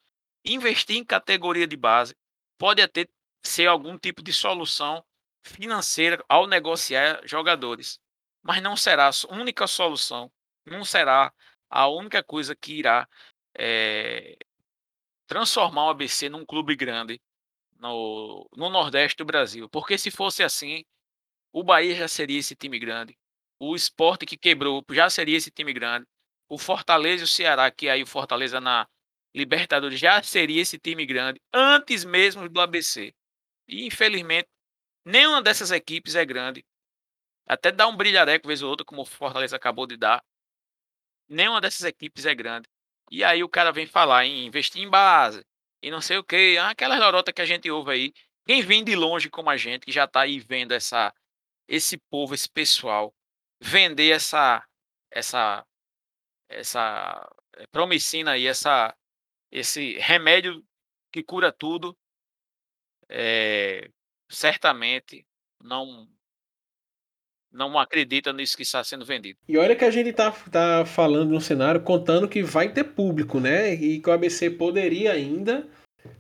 [0.45, 2.15] investir em categoria de base
[2.59, 3.07] pode até
[3.45, 5.05] ser algum tipo de solução
[5.45, 7.99] financeira ao negociar jogadores,
[8.43, 10.31] mas não será a única solução
[10.67, 11.33] não será
[11.71, 13.09] a única coisa que irá
[13.59, 14.37] é,
[15.27, 17.21] transformar o ABC num clube grande
[17.79, 19.69] no, no Nordeste do Brasil.
[19.69, 20.85] Porque se fosse assim,
[21.53, 23.17] o Bahia já seria esse time grande.
[23.59, 26.07] O esporte que quebrou já seria esse time grande.
[26.49, 28.87] O Fortaleza e o Ceará, que aí o Fortaleza na
[29.35, 33.15] Libertadores já seria esse time grande antes mesmo do ABC.
[33.69, 34.49] E infelizmente,
[35.05, 36.65] nenhuma dessas equipes é grande.
[37.47, 40.25] Até dá um brilhareco vez ou outra, como o Fortaleza acabou de dar.
[41.29, 42.69] Nenhuma dessas equipes é grande.
[43.11, 45.45] E aí o cara vem falar em investir em base
[45.83, 48.13] e não sei o que, aquela lorota que a gente ouve aí.
[48.47, 51.13] Quem vem de longe como a gente, que já está aí vendo essa,
[51.69, 53.15] esse povo, esse pessoal,
[53.61, 54.67] vender essa,
[55.11, 55.67] essa,
[56.49, 58.97] essa eh, promicina aí, essa,
[59.51, 60.65] esse remédio
[61.13, 61.97] que cura tudo,
[63.09, 63.91] é,
[64.29, 65.27] certamente
[65.63, 66.09] não
[67.57, 69.39] não acredita nisso que está sendo vendido.
[69.49, 73.41] E olha que a gente tá, tá falando no cenário contando que vai ter público,
[73.41, 73.75] né?
[73.75, 75.67] E que o ABC poderia ainda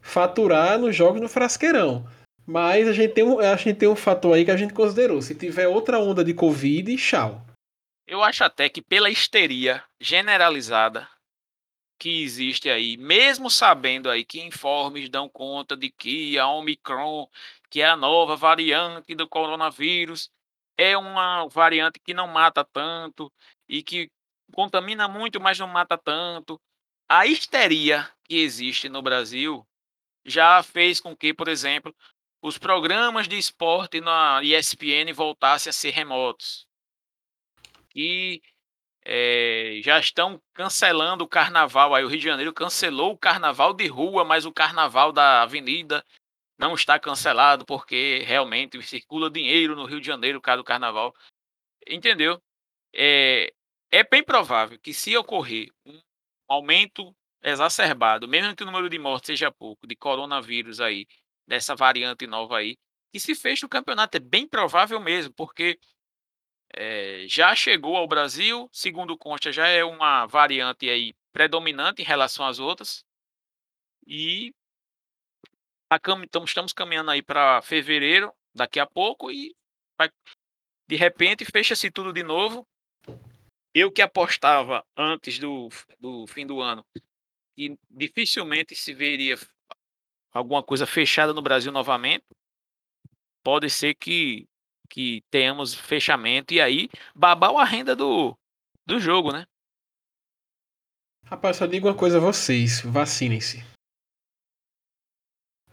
[0.00, 2.06] faturar nos jogos no Frasqueirão.
[2.46, 5.20] Mas a gente, tem um, a gente tem um fator aí que a gente considerou.
[5.20, 7.44] Se tiver outra onda de Covid, tchau.
[8.06, 11.08] Eu acho até que pela histeria generalizada
[11.98, 17.26] que existe aí, mesmo sabendo aí que informes dão conta de que a Omicron,
[17.70, 20.30] que é a nova variante do coronavírus,
[20.76, 23.32] é uma variante que não mata tanto
[23.68, 24.10] e que
[24.52, 26.60] contamina muito, mas não mata tanto.
[27.08, 29.66] A histeria que existe no Brasil
[30.24, 31.94] já fez com que, por exemplo,
[32.42, 36.66] os programas de esporte na ESPN voltassem a ser remotos.
[37.94, 38.42] E
[39.04, 41.94] é, já estão cancelando o carnaval.
[41.94, 46.04] Aí o Rio de Janeiro cancelou o carnaval de rua, mas o carnaval da avenida
[46.58, 51.14] não está cancelado porque realmente circula dinheiro no Rio de Janeiro, por do carnaval.
[51.86, 52.42] Entendeu?
[52.94, 53.52] É,
[53.90, 56.00] é bem provável que se ocorrer um
[56.48, 61.06] aumento exacerbado, mesmo que o número de mortes seja pouco, de coronavírus aí,
[61.46, 62.76] dessa variante nova aí,
[63.12, 64.16] que se feche o campeonato.
[64.16, 65.78] É bem provável mesmo, porque
[66.74, 72.46] é, já chegou ao Brasil, segundo consta, já é uma variante aí predominante em relação
[72.46, 73.04] às outras.
[74.06, 74.52] E
[76.24, 79.54] então, estamos caminhando aí para fevereiro, daqui a pouco, e
[79.98, 80.10] vai,
[80.88, 82.66] de repente fecha-se tudo de novo.
[83.74, 85.68] Eu que apostava antes do,
[86.00, 86.84] do fim do ano
[87.56, 89.36] que dificilmente se veria
[90.30, 92.24] alguma coisa fechada no Brasil novamente,
[93.42, 94.46] pode ser que,
[94.90, 98.36] que tenhamos fechamento e aí babar a renda do,
[98.84, 99.46] do jogo, né?
[101.24, 103.75] Rapaz, só digo uma coisa a vocês: vacinem-se.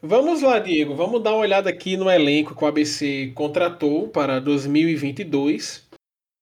[0.05, 0.95] Vamos lá, Diego.
[0.95, 5.87] Vamos dar uma olhada aqui no elenco que o ABC contratou para 2022.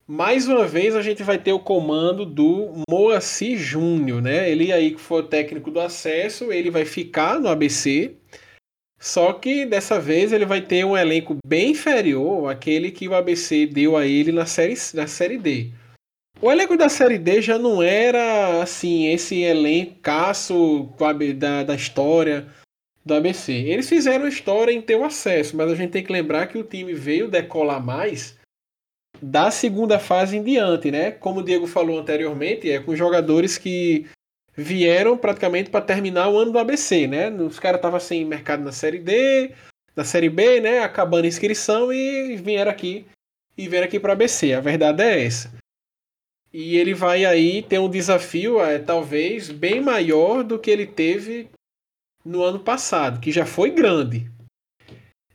[0.07, 4.49] Mais uma vez a gente vai ter o comando do Moacir Júnior, né?
[4.49, 8.15] Ele aí que foi o técnico do acesso, ele vai ficar no ABC.
[8.99, 13.67] Só que dessa vez ele vai ter um elenco bem inferior àquele que o ABC
[13.67, 15.69] deu a ele na série, na série D.
[16.41, 20.89] O elenco da série D já não era assim, esse elencaço
[21.37, 22.47] da, da história
[23.05, 23.51] do ABC.
[23.51, 26.63] Eles fizeram história em ter o acesso, mas a gente tem que lembrar que o
[26.63, 28.37] time veio decolar mais
[29.21, 31.11] da segunda fase em diante, né?
[31.11, 34.07] Como o Diego falou anteriormente, é com jogadores que
[34.55, 37.29] vieram praticamente para terminar o ano do ABC, né?
[37.29, 39.51] Os caras estavam sem mercado na Série D,
[39.95, 40.79] na Série B, né?
[40.79, 43.05] Acabando a inscrição e vieram aqui
[43.57, 44.53] e vieram aqui para ABC.
[44.53, 45.51] A verdade é essa.
[46.53, 51.49] E ele vai aí ter um desafio, é, talvez, bem maior do que ele teve
[52.23, 54.31] no ano passado, que já foi grande.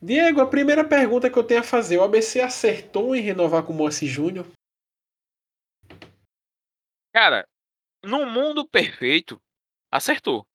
[0.01, 3.73] Diego, a primeira pergunta que eu tenho a fazer: o ABC acertou em renovar com
[3.73, 4.47] o Moacir Júnior?
[7.13, 7.49] Cara,
[8.05, 9.41] no mundo perfeito,
[9.91, 10.47] acertou.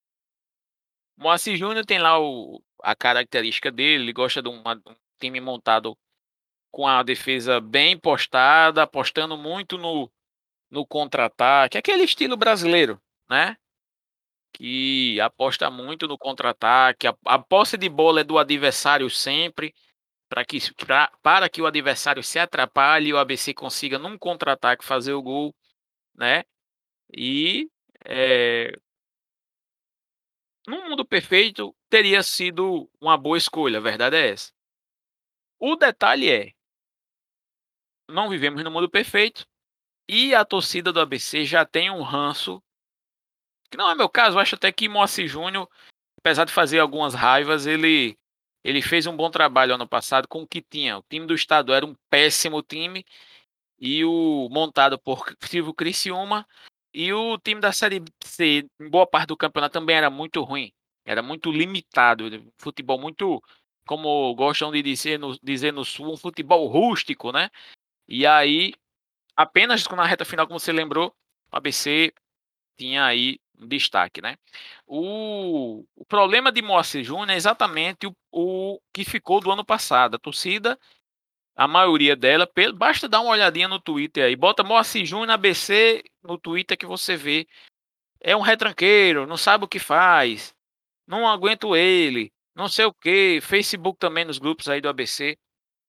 [1.18, 5.98] Moacir Júnior tem lá o, a característica dele, ele gosta de, uma, um time montado
[6.72, 10.10] com a defesa bem postada, apostando muito no,
[10.70, 13.58] no contra-ataque, aquele estilo brasileiro, né?
[14.54, 19.74] Que aposta muito no contra-ataque, a, a posse de bola é do adversário sempre,
[20.30, 24.86] para que, pra, para que o adversário se atrapalhe e o ABC consiga num contra-ataque
[24.86, 25.56] fazer o gol,
[26.16, 26.44] né?
[27.14, 27.70] E
[28.06, 28.72] é,
[30.68, 34.52] num mundo perfeito teria sido uma boa escolha, a verdade é essa.
[35.60, 36.54] O detalhe é,
[38.10, 39.46] não vivemos no mundo perfeito
[40.08, 42.62] e a torcida do ABC já tem um ranço
[43.72, 45.68] que não é meu caso, acho até que Moacir Júnior,
[46.20, 48.18] apesar de fazer algumas raivas, ele,
[48.64, 50.98] ele fez um bom trabalho ano passado com o que tinha.
[51.00, 53.06] O time do estado era um péssimo time
[53.80, 56.46] e o montado por Silvio Criciúma
[56.94, 60.74] e o time da Série C, em boa parte do campeonato também era muito ruim,
[61.06, 62.26] era muito limitado,
[62.58, 63.42] futebol muito,
[63.88, 67.50] como gostam de dizer no, dizer no Sul, um futebol rústico, né?
[68.08, 68.74] E aí,
[69.36, 71.16] apenas na reta final, como você lembrou,
[71.52, 72.14] o ABC
[72.78, 74.38] tinha aí destaque, né?
[74.86, 80.16] O, o problema de Moacir Júnior é exatamente o, o que ficou do ano passado.
[80.16, 80.78] A torcida
[81.56, 86.38] a maioria dela, basta dar uma olhadinha no Twitter aí, bota Moacir Júnior ABC no
[86.38, 87.48] Twitter que você vê.
[88.20, 90.56] É um retranqueiro, não sabe o que faz,
[91.08, 95.38] não aguento ele, não sei o que, Facebook também nos grupos aí do ABC,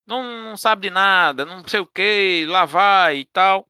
[0.07, 3.69] não, não sabe de nada, não sei o que, lá vai e tal.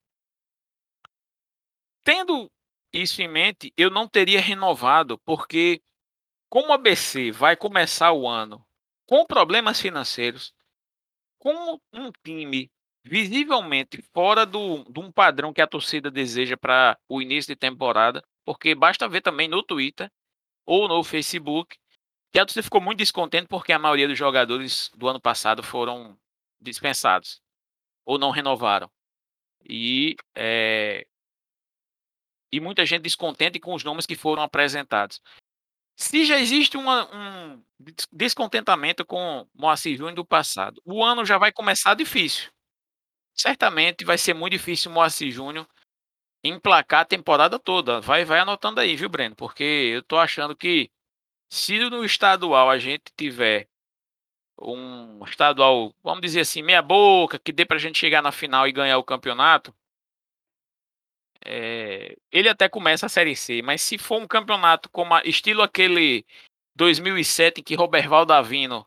[2.05, 2.51] Tendo
[2.93, 5.83] isso em mente, eu não teria renovado, porque
[6.49, 8.65] como o ABC vai começar o ano
[9.07, 10.53] com problemas financeiros,
[11.39, 12.71] com um time
[13.05, 18.23] visivelmente fora do, de um padrão que a torcida deseja para o início de temporada,
[18.45, 20.11] porque basta ver também no Twitter
[20.65, 21.77] ou no Facebook
[22.33, 26.19] que a torcida ficou muito descontente porque a maioria dos jogadores do ano passado foram
[26.61, 27.43] dispensados
[28.05, 28.91] ou não renovaram.
[29.69, 31.07] E, é,
[32.53, 35.21] e muita gente descontente com os nomes que foram apresentados.
[35.97, 37.63] Se já existe uma, um
[38.13, 42.51] descontentamento com Moacir Júnior do passado, o ano já vai começar difícil.
[43.35, 45.67] Certamente vai ser muito difícil Moacir Júnior
[46.45, 48.01] emplacar a temporada toda.
[48.01, 49.37] Vai, vai anotando aí, viu, Breno?
[49.37, 50.91] Porque eu tô achando que
[51.51, 53.69] se no estadual a gente tiver
[54.61, 58.73] um estadual, vamos dizer assim, meia boca, que dê pra gente chegar na final e
[58.73, 59.75] ganhar o campeonato,
[61.45, 65.63] é, ele até começa a Série C, mas se for um campeonato como a, estilo
[65.63, 66.25] aquele
[66.77, 68.87] 2007 em que Roberval Davino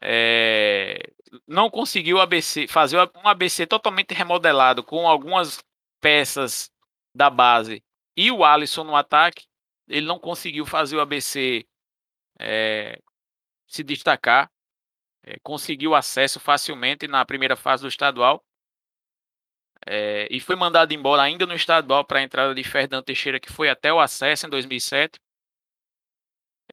[0.00, 1.12] é,
[1.46, 5.58] não conseguiu ABC, fazer um ABC totalmente remodelado com algumas
[6.00, 6.70] peças
[7.14, 7.82] da base
[8.16, 9.46] e o Alisson no ataque,
[9.88, 11.66] ele não conseguiu fazer o ABC
[12.38, 13.00] é,
[13.66, 14.50] se destacar,
[15.42, 18.42] conseguiu acesso facilmente na primeira fase do estadual
[19.88, 23.50] é, e foi mandado embora ainda no estadual para a entrada de Fernando Teixeira, que
[23.50, 25.18] foi até o acesso em 2007.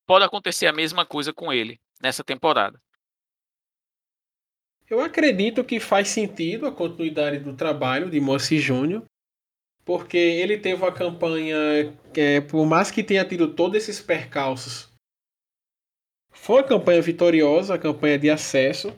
[0.06, 2.80] Pode acontecer a mesma coisa com ele nessa temporada.
[4.89, 9.04] Eu acredito que faz sentido a continuidade do trabalho de Moacir Júnior,
[9.84, 11.58] porque ele teve uma campanha
[12.13, 14.93] que, é, por mais que tenha tido todos esses percalços,
[16.32, 18.93] foi uma campanha vitoriosa, a campanha de acesso.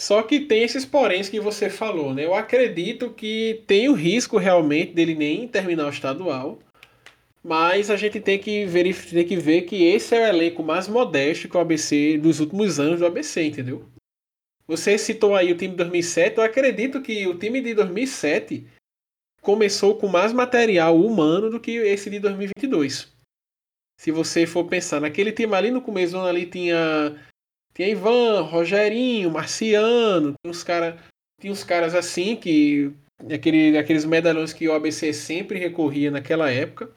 [0.00, 2.24] Só que tem esses poréns que você falou, né?
[2.24, 6.58] Eu acredito que tem o risco realmente dele nem terminar o estadual.
[7.44, 8.66] Mas a gente tem que,
[9.10, 12.80] tem que ver que esse é o elenco mais modesto que o ABC dos últimos
[12.80, 13.84] anos do ABC, entendeu?
[14.66, 16.38] Você citou aí o time de 2007.
[16.38, 18.66] Eu acredito que o time de 2007
[19.42, 23.12] começou com mais material humano do que esse de 2022.
[24.00, 27.20] Se você for pensar naquele time ali no começo, ali tinha
[27.80, 30.98] tinha Ivan, Rogerinho, Marciano, tinha uns, cara,
[31.40, 32.92] tinha uns caras assim que.
[33.32, 36.90] Aquele, aqueles medalhões que o ABC sempre recorria naquela época.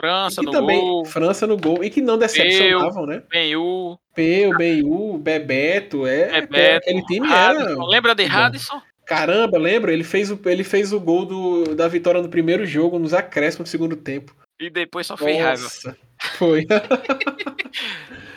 [0.00, 1.04] França no também, gol.
[1.04, 1.84] França no gol.
[1.84, 3.22] E que não decepcionavam, né?
[3.30, 3.96] Benhu.
[4.14, 6.06] Peu, Benhu, Bebeto.
[6.06, 7.70] É, Bebeto, aquele time Radisson.
[7.70, 7.84] era.
[7.86, 8.82] Lembra de Radisson?
[9.06, 9.92] Caramba, lembra?
[9.92, 13.68] Ele fez o, ele fez o gol do, da vitória no primeiro jogo, nos acréscimos
[13.68, 14.34] do segundo tempo.
[14.60, 15.68] E depois só fez raiva.
[16.36, 16.66] Foi.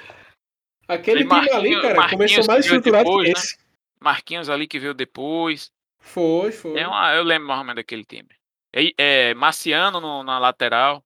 [0.93, 3.39] Aquele time ali, cara, começou mais estruturado depois, que né?
[3.39, 3.57] esse.
[3.57, 3.63] Né?
[3.99, 5.71] Marquinhos ali que veio depois.
[5.99, 6.77] Foi, foi.
[6.77, 8.29] É uma, eu lembro mais ou menos daquele time.
[8.73, 11.03] É, é Marciano no, na lateral.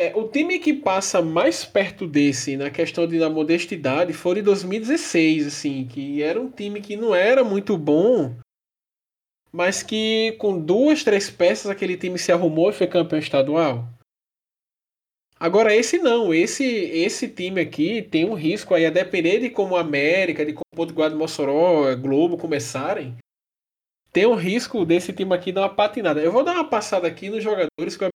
[0.00, 4.42] É, o time que passa mais perto desse na questão de da modestidade foi em
[4.44, 8.36] 2016, assim, que era um time que não era muito bom,
[9.50, 13.88] mas que com duas, três peças aquele time se arrumou e foi campeão estadual.
[15.40, 19.76] Agora esse não, esse esse time aqui tem um risco aí a depender de como
[19.76, 23.16] a América, de como o Potiguar Mossoró, Globo começarem,
[24.12, 26.20] tem um risco desse time aqui dar uma patinada.
[26.20, 28.10] Eu vou dar uma passada aqui nos jogadores que eu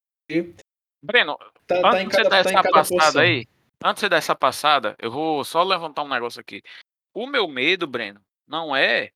[1.01, 3.21] Breno, tá, tá antes tá de você dar tá essa passada posição.
[3.21, 3.47] aí,
[3.84, 6.61] antes de dar essa passada, eu vou só levantar um negócio aqui.
[7.13, 9.11] O meu medo, Breno, não é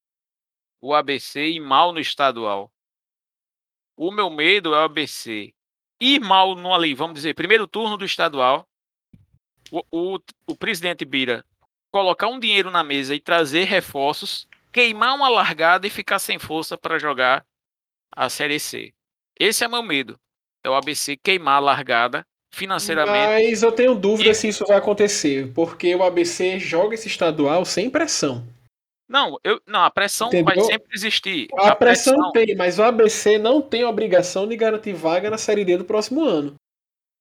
[0.81, 2.69] o ABC ir mal no estadual.
[3.95, 5.53] O meu medo é o ABC
[5.99, 8.67] ir mal no ali, vamos dizer, primeiro turno do estadual,
[9.71, 11.43] o, o, o presidente Bira
[11.91, 16.77] colocar um dinheiro na mesa e trazer reforços, queimar uma largada e ficar sem força
[16.77, 17.45] para jogar
[18.15, 18.93] a Série C.
[19.39, 20.19] Esse é meu medo.
[20.63, 23.49] É o ABC queimar a largada financeiramente.
[23.49, 24.35] Mas eu tenho dúvida e...
[24.35, 28.45] se isso vai acontecer, porque o ABC joga esse estadual sem pressão.
[29.07, 30.65] Não, eu, não, a pressão vai Entendeu?
[30.65, 31.47] sempre existir.
[31.57, 35.63] A, pressão, tem, mas o ABC não tem a obrigação de garantir vaga na Série
[35.63, 36.55] D do próximo ano.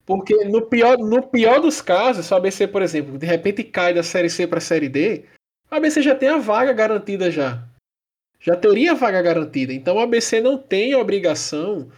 [0.04, 3.94] Porque no pior, no pior dos casos, se o ABC, por exemplo, de repente cai
[3.94, 5.24] da Série C para a Série D,
[5.70, 7.62] o ABC já tem a vaga garantida já.
[8.40, 9.72] Já teria a vaga garantida.
[9.72, 11.90] Então o ABC não tem a obrigação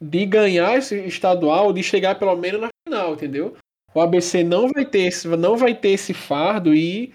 [0.00, 3.56] de ganhar esse estadual, de chegar pelo menos na final, entendeu?
[3.94, 7.14] O ABC não vai ter esse, não vai ter esse fardo e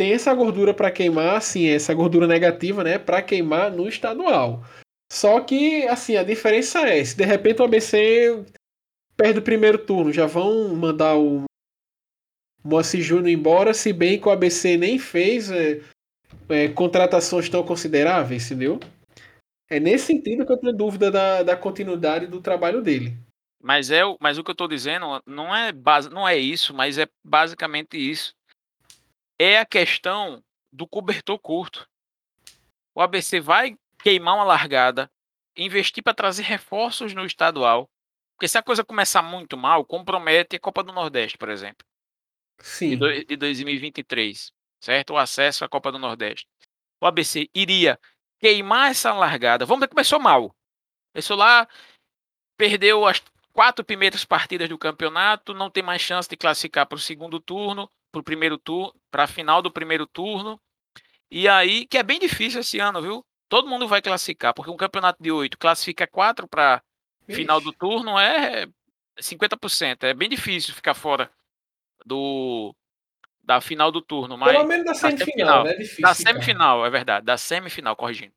[0.00, 4.64] tem essa gordura para queimar, assim, essa gordura negativa, né, para queimar no estadual.
[5.12, 8.42] Só que, assim, a diferença é, se de repente o ABC
[9.14, 11.44] perde o primeiro turno, já vão mandar o
[12.64, 15.82] Moacir Júnior embora, se bem que o ABC nem fez é,
[16.48, 18.80] é, contratações tão consideráveis, entendeu?
[19.68, 23.18] É nesse sentido que eu tenho dúvida da, da continuidade do trabalho dele.
[23.62, 26.96] Mas é, mas o que eu estou dizendo não é base, não é isso, mas
[26.96, 28.32] é basicamente isso.
[29.42, 31.88] É a questão do cobertor curto.
[32.94, 35.10] O ABC vai queimar uma largada,
[35.56, 37.88] investir para trazer reforços no estadual,
[38.34, 41.86] porque se a coisa começar muito mal, compromete a Copa do Nordeste, por exemplo.
[42.58, 42.98] Sim.
[42.98, 45.14] De, de 2023, certo?
[45.14, 46.46] O acesso à Copa do Nordeste.
[47.00, 47.98] O ABC iria
[48.38, 49.64] queimar essa largada.
[49.64, 50.54] Vamos ver, começou mal.
[51.14, 51.66] Começou lá,
[52.58, 53.22] perdeu as
[53.54, 57.90] quatro primeiras partidas do campeonato, não tem mais chance de classificar para o segundo turno,
[58.10, 60.60] para o primeiro turno, para a final do primeiro turno.
[61.30, 63.24] E aí, que é bem difícil esse ano, viu?
[63.48, 66.82] Todo mundo vai classificar, porque um campeonato de oito classifica quatro para
[67.28, 68.66] final do turno é
[69.18, 70.04] 50%.
[70.04, 71.30] É bem difícil ficar fora
[72.04, 72.74] do
[73.42, 75.70] da final do turno, mas pelo menos da semifinal, da semifinal, né?
[75.72, 78.34] É difícil, da semifinal, é verdade, da semifinal, corrigindo.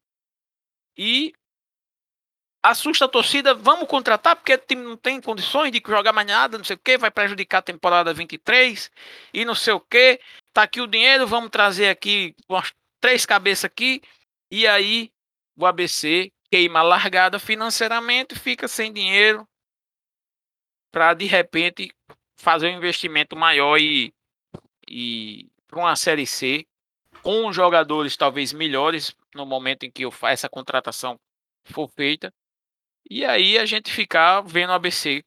[0.98, 1.34] E
[2.64, 6.58] assusta a torcida, vamos contratar porque o time não tem condições de jogar mais nada,
[6.58, 8.90] não sei o que, vai prejudicar a temporada 23
[9.34, 10.22] e não sei o que.
[10.54, 14.02] Tá aqui o dinheiro, vamos trazer aqui umas três cabeças aqui
[14.50, 15.12] e aí
[15.58, 19.46] o ABC queima a largada financeiramente, fica sem dinheiro
[20.90, 21.94] para de repente
[22.38, 24.14] fazer um investimento maior e,
[24.88, 26.66] e para uma série C
[27.22, 31.20] com jogadores talvez melhores no momento em que essa contratação
[31.66, 32.32] for feita
[33.10, 35.24] e aí a gente ficar vendo o ABC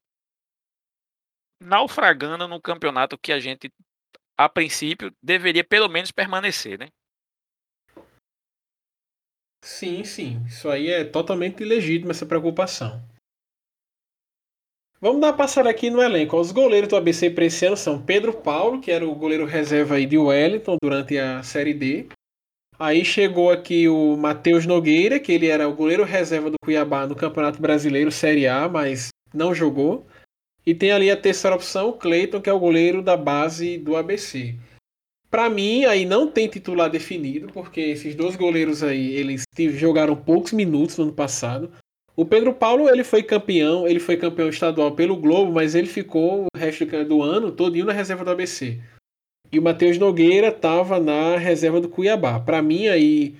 [1.60, 3.72] naufragando no campeonato que a gente,
[4.36, 6.88] a princípio, deveria pelo menos permanecer, né?
[9.64, 10.44] Sim, sim.
[10.46, 13.02] Isso aí é totalmente legítimo, essa preocupação.
[15.00, 16.38] Vamos dar uma passada aqui no elenco.
[16.38, 19.96] Os goleiros do ABC para esse ano são Pedro Paulo, que era o goleiro reserva
[19.96, 22.08] aí de Wellington durante a Série D.
[22.78, 27.16] Aí chegou aqui o Matheus Nogueira, que ele era o goleiro reserva do Cuiabá no
[27.16, 30.06] Campeonato Brasileiro Série A, mas não jogou.
[30.66, 33.96] E tem ali a terceira opção, o Cleiton, que é o goleiro da base do
[33.96, 34.54] ABC.
[35.30, 40.52] Para mim, aí não tem titular definido, porque esses dois goleiros aí, eles jogaram poucos
[40.52, 41.70] minutos no ano passado.
[42.14, 46.44] O Pedro Paulo, ele foi campeão, ele foi campeão estadual pelo Globo, mas ele ficou
[46.44, 48.80] o resto do ano todinho na reserva do ABC.
[49.50, 52.40] E o Matheus Nogueira estava na reserva do Cuiabá.
[52.40, 53.36] Para mim, aí,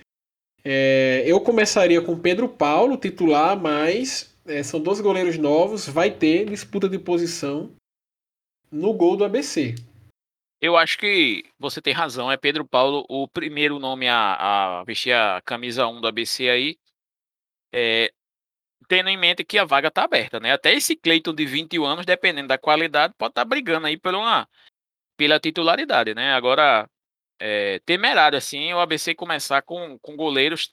[0.65, 6.47] é, eu começaria com Pedro Paulo, titular, mas é, são dois goleiros novos, vai ter
[6.47, 7.73] disputa de posição
[8.71, 9.75] no gol do ABC.
[10.61, 15.13] Eu acho que você tem razão, é Pedro Paulo o primeiro nome a, a vestir
[15.13, 16.79] a camisa 1 do ABC aí.
[17.73, 18.11] É,
[18.89, 20.53] tendo em mente que a vaga está aberta, né?
[20.53, 24.15] Até esse Cleiton de 21 anos, dependendo da qualidade, pode estar tá brigando aí por
[24.15, 24.49] uma
[25.17, 26.35] pela titularidade, né?
[26.35, 26.89] Agora,
[27.41, 30.73] é, temerário, assim, o ABC começar com, com goleiros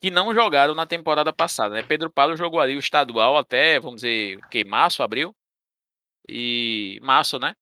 [0.00, 1.82] que não jogaram na temporada passada, né?
[1.82, 5.34] Pedro Paulo jogou ali o estadual até, vamos dizer, que março, abril,
[6.28, 7.54] e março, né?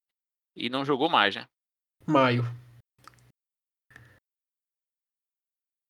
[0.54, 1.46] E não jogou mais, né?
[2.06, 2.44] Maio.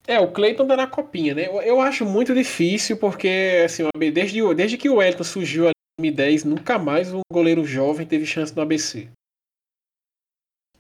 [0.07, 1.49] É, o Cleiton tá na copinha, né?
[1.49, 6.13] Eu, eu, acho muito difícil, porque, assim, desde, desde que o Elton surgiu ali em
[6.13, 9.11] 2010, nunca mais um goleiro jovem teve chance no ABC.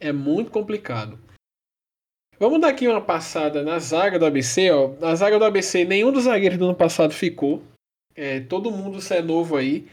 [0.06, 1.18] É muito complicado.
[2.38, 4.70] Vamos dar aqui uma passada na zaga do ABC.
[4.70, 4.94] Ó.
[5.00, 7.60] Na zaga do ABC, nenhum dos zagueiros do ano passado ficou.
[8.14, 9.84] É, todo mundo é novo aí.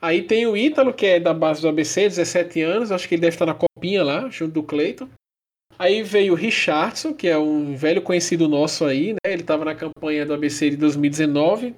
[0.00, 2.90] Aí tem o Ítalo, que é da base do ABC, 17 anos.
[2.90, 5.06] Acho que ele deve estar na copinha lá, junto do Cleiton.
[5.78, 9.12] Aí veio o Richardson, que é um velho conhecido nosso aí.
[9.12, 9.18] Né?
[9.26, 11.74] Ele estava na campanha do ABC de 2019,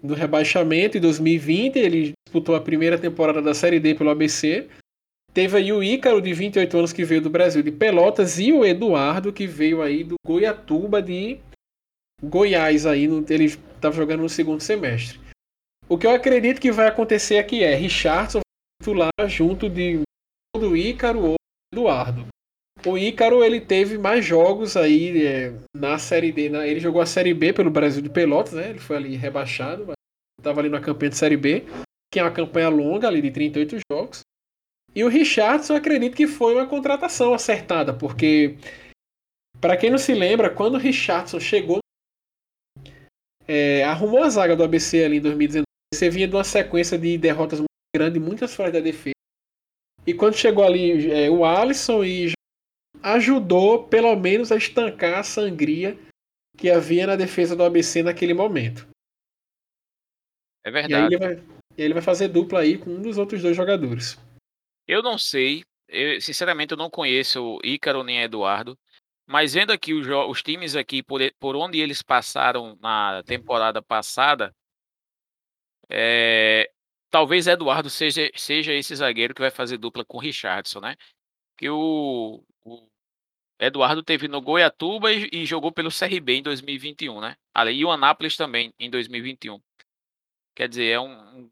[0.00, 0.98] do rebaixamento.
[0.98, 4.68] Em 2020, ele disputou a primeira temporada da Série D pelo ABC.
[5.36, 8.64] Teve aí o Ícaro, de 28 anos, que veio do Brasil de Pelotas, e o
[8.64, 11.38] Eduardo, que veio aí do Goiatuba de
[12.22, 12.86] Goiás.
[12.86, 15.20] Aí no, ele estava jogando no segundo semestre.
[15.90, 18.40] O que eu acredito que vai acontecer aqui é Richardson
[18.80, 20.00] titular junto de
[20.56, 21.34] do Ícaro ou
[21.70, 22.26] Eduardo.
[22.86, 26.48] O Ícaro ele teve mais jogos aí é, na Série D.
[26.48, 28.70] Na, ele jogou a Série B pelo Brasil de Pelotas, né?
[28.70, 29.92] Ele foi ali rebaixado,
[30.40, 31.62] estava ali na campanha de Série B,
[32.10, 34.22] que é uma campanha longa ali de 38 jogos.
[34.96, 38.56] E o Richardson acredito que foi uma contratação acertada, porque
[39.60, 41.80] para quem não se lembra, quando o Richardson chegou,
[43.46, 45.66] é, arrumou a zaga do ABC ali em 2019.
[45.92, 49.12] Você vinha de uma sequência de derrotas muito grande, muitas falhas da defesa.
[50.06, 52.32] E quando chegou ali é, o Alisson e
[53.02, 55.98] ajudou pelo menos a estancar a sangria
[56.56, 58.88] que havia na defesa do ABC naquele momento.
[60.64, 60.92] É verdade.
[60.92, 61.44] E aí ele vai,
[61.76, 64.16] ele vai fazer dupla aí com um dos outros dois jogadores.
[64.86, 68.78] Eu não sei, eu, sinceramente eu não conheço o Ícaro nem Eduardo,
[69.26, 74.54] mas vendo aqui os, os times aqui por, por onde eles passaram na temporada passada,
[75.88, 76.70] é,
[77.10, 80.96] talvez Eduardo seja, seja esse zagueiro que vai fazer dupla com o Richardson, né?
[81.56, 82.88] Que o, o
[83.58, 87.36] Eduardo teve no Goiatuba e, e, jogou pelo CRB em 2021, né?
[87.72, 89.60] E o Anápolis também em 2021.
[90.54, 91.50] Quer dizer, é um,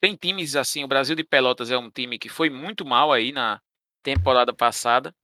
[0.00, 3.32] tem times assim, o Brasil de Pelotas é um time que foi muito mal aí
[3.32, 3.60] na
[4.02, 5.14] temporada passada.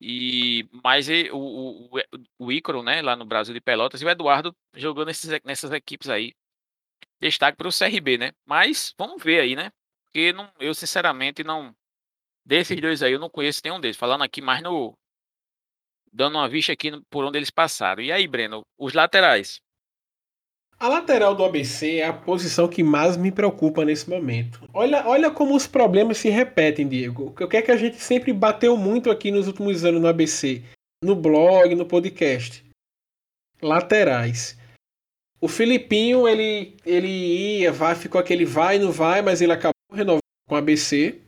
[0.00, 1.90] E mas o, o,
[2.38, 6.08] o Ícaro, né, lá no Brasil de Pelotas, e o Eduardo jogou nesses, nessas equipes
[6.08, 6.34] aí.
[7.20, 8.32] Destaque para o CRB, né?
[8.44, 9.70] Mas vamos ver aí, né?
[10.04, 11.74] Porque não, eu sinceramente não.
[12.44, 13.96] Desses dois aí eu não conheço nenhum deles.
[13.96, 14.96] Falando aqui mais no.
[16.12, 18.02] Dando uma vista aqui por onde eles passaram.
[18.02, 19.60] E aí, Breno, os laterais.
[20.78, 24.68] A lateral do ABC é a posição que mais me preocupa nesse momento.
[24.74, 27.34] Olha, olha como os problemas se repetem, Diego.
[27.40, 30.62] O que é que a gente sempre bateu muito aqui nos últimos anos no ABC?
[31.02, 32.62] No blog, no podcast.
[33.62, 34.58] Laterais.
[35.40, 37.08] O Filipinho, ele, ele
[37.60, 41.22] ia, vai, ficou aquele vai não vai, mas ele acabou renovando com o ABC.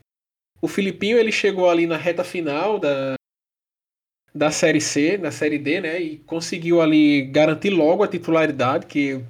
[0.60, 3.14] O Filipinho, ele chegou ali na reta final da,
[4.34, 6.00] da Série C, da Série D, né?
[6.00, 9.24] E conseguiu ali garantir logo a titularidade, que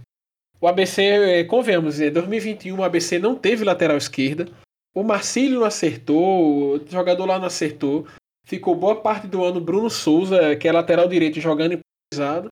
[0.61, 4.49] o ABC, é, convenhamos, em 2021 o ABC não teve lateral esquerda.
[4.95, 8.07] O Marcílio não acertou, o jogador lá não acertou.
[8.45, 12.49] Ficou boa parte do ano Bruno Souza, que é lateral direito, jogando improvisado.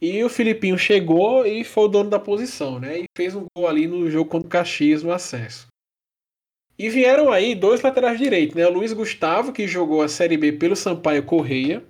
[0.00, 3.00] E o Filipinho chegou e foi o dono da posição, né?
[3.00, 5.66] E fez um gol ali no jogo contra o Caxias no acesso.
[6.78, 8.66] E vieram aí dois laterais direitos, né?
[8.66, 11.82] O Luiz Gustavo, que jogou a Série B pelo Sampaio Correia.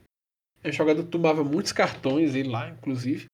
[0.62, 3.26] É jogador que tomava muitos cartões, ele lá, inclusive.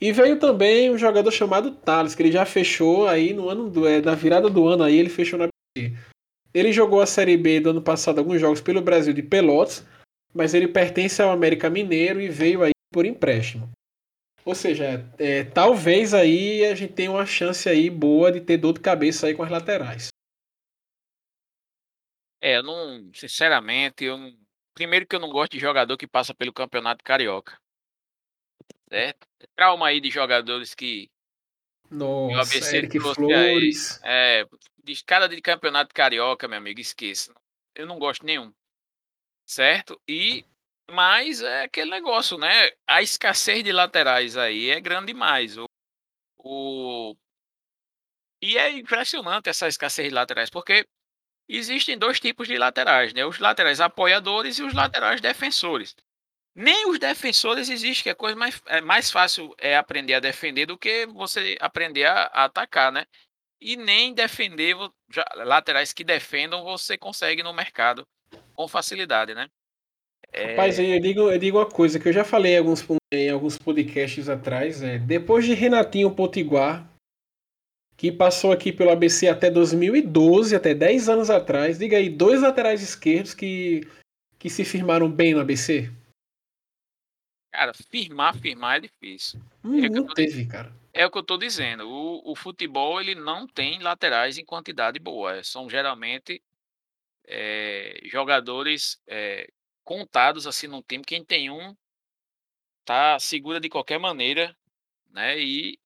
[0.00, 3.86] E veio também um jogador chamado Thales, que ele já fechou aí no ano do,
[3.86, 5.92] é, na virada do ano aí, ele fechou na B.
[6.52, 9.86] Ele jogou a Série B do ano passado alguns jogos pelo Brasil de Pelotas,
[10.34, 13.70] mas ele pertence ao América Mineiro e veio aí por empréstimo.
[14.44, 18.74] Ou seja, é, talvez aí a gente tenha uma chance aí boa de ter dor
[18.74, 20.08] de cabeça aí com as laterais.
[22.40, 24.32] É, eu não, sinceramente, eu não,
[24.72, 27.58] primeiro que eu não gosto de jogador que passa pelo Campeonato Carioca.
[28.88, 29.26] Certo?
[29.54, 31.10] Trauma aí de jogadores que
[31.90, 34.00] Nossa, o ABC Eric Flores.
[34.02, 34.46] Aí, é,
[34.82, 37.34] de escala de campeonato carioca, meu amigo, esqueça.
[37.74, 38.52] Eu não gosto nenhum.
[39.44, 40.00] Certo?
[40.08, 40.44] E
[40.90, 42.70] mas é aquele negócio, né?
[42.86, 45.58] A escassez de laterais aí é grande demais.
[45.58, 45.66] O,
[46.38, 47.16] o
[48.40, 50.86] e é impressionante essa escassez de laterais, porque
[51.48, 53.24] existem dois tipos de laterais, né?
[53.24, 55.96] Os laterais apoiadores e os laterais defensores.
[56.56, 60.64] Nem os defensores existem, que é coisa mais, é mais fácil é aprender a defender
[60.64, 63.04] do que você aprender a, a atacar, né?
[63.60, 64.74] E nem defender
[65.12, 68.08] já, laterais que defendam você consegue no mercado
[68.54, 69.50] com facilidade, né?
[70.32, 70.52] É...
[70.52, 73.58] Rapaz, eu digo, eu digo uma coisa que eu já falei em alguns, em alguns
[73.58, 74.82] podcasts atrás.
[74.82, 76.90] É, depois de Renatinho Potiguar,
[77.98, 82.82] que passou aqui pelo ABC até 2012, até 10 anos atrás, diga aí, dois laterais
[82.82, 83.86] esquerdos que,
[84.38, 85.90] que se firmaram bem no ABC.
[87.52, 89.40] Cara, firmar, firmar é difícil.
[89.64, 90.74] Hum, é não teve, cara.
[90.92, 91.88] É o que eu tô dizendo.
[91.88, 95.42] O, o futebol ele não tem laterais em quantidade boa.
[95.42, 96.42] São geralmente
[97.26, 99.48] é, jogadores é,
[99.84, 101.04] contados assim no time.
[101.04, 101.76] Quem tem um
[102.84, 104.56] tá segura de qualquer maneira,
[105.10, 105.38] né?
[105.38, 105.78] E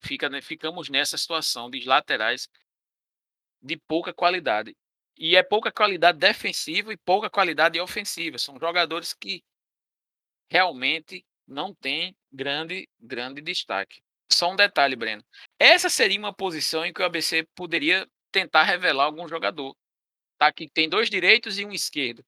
[0.00, 2.48] fica, né, ficamos nessa situação de laterais
[3.62, 4.76] de pouca qualidade.
[5.16, 8.38] E é pouca qualidade defensiva e pouca qualidade ofensiva.
[8.38, 9.42] São jogadores que
[10.50, 14.02] realmente não tem grande, grande destaque.
[14.32, 15.24] Só um detalhe, Breno.
[15.58, 19.76] Essa seria uma posição em que o ABC poderia tentar revelar algum jogador.
[20.38, 22.24] Tá aqui tem dois direitos e um esquerdo.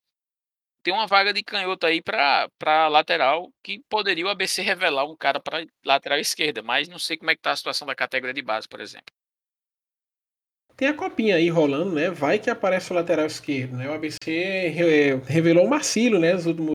[0.82, 5.38] Tem uma vaga de canhoto aí para lateral que poderia o ABC revelar um cara
[5.40, 8.42] para lateral esquerda, mas não sei como é que tá a situação da categoria de
[8.42, 9.14] base, por exemplo.
[10.76, 12.10] tem a copinha aí rolando, né?
[12.10, 13.88] Vai que aparece o lateral esquerdo, né?
[13.88, 16.32] O ABC re- revelou o Marcílio, né?
[16.32, 16.72] Nos últimos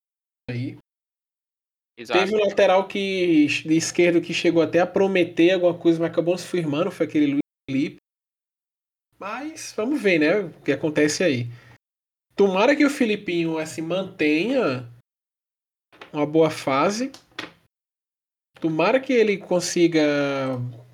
[0.50, 0.78] aí.
[1.98, 2.20] Exato.
[2.20, 6.38] Teve um lateral que, de esquerdo que chegou até a prometer alguma coisa, mas acabou
[6.38, 7.98] se firmando, foi aquele Luiz Felipe.
[9.20, 10.40] Mas vamos ver, né?
[10.42, 11.48] O que acontece aí.
[12.36, 14.88] Tomara que o Filipinho assim, mantenha
[16.14, 17.12] uma boa fase.
[18.62, 20.04] Tomara que ele consiga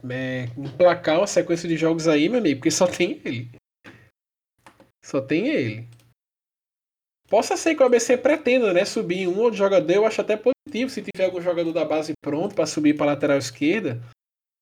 [0.09, 3.49] é, emplacar uma sequência de jogos aí, meu amigo, porque só tem ele.
[5.03, 5.87] Só tem ele.
[7.29, 10.37] Possa ser que o ABC pretenda, né, subir em um outro jogador, eu acho até
[10.37, 13.99] positivo se tiver algum jogador da base pronto para subir para lateral esquerda.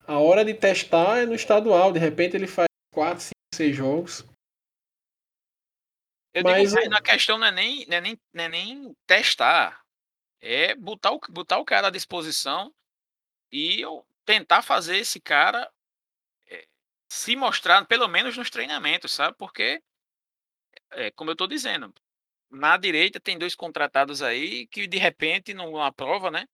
[0.07, 4.25] A hora de testar é no estadual, de repente ele faz 4, 5, 6 jogos.
[6.33, 8.95] Eu Mas digo, o- na questão não é nem, não é nem, não é nem
[9.05, 9.81] testar,
[10.39, 12.73] é botar o, botar o cara à disposição
[13.51, 15.69] e eu tentar fazer esse cara
[16.47, 16.65] é,
[17.11, 19.35] se mostrar, pelo menos nos treinamentos, sabe?
[19.37, 19.81] Porque,
[20.91, 21.93] é, como eu tô dizendo,
[22.51, 26.45] na direita tem dois contratados aí que de repente não aprova, né?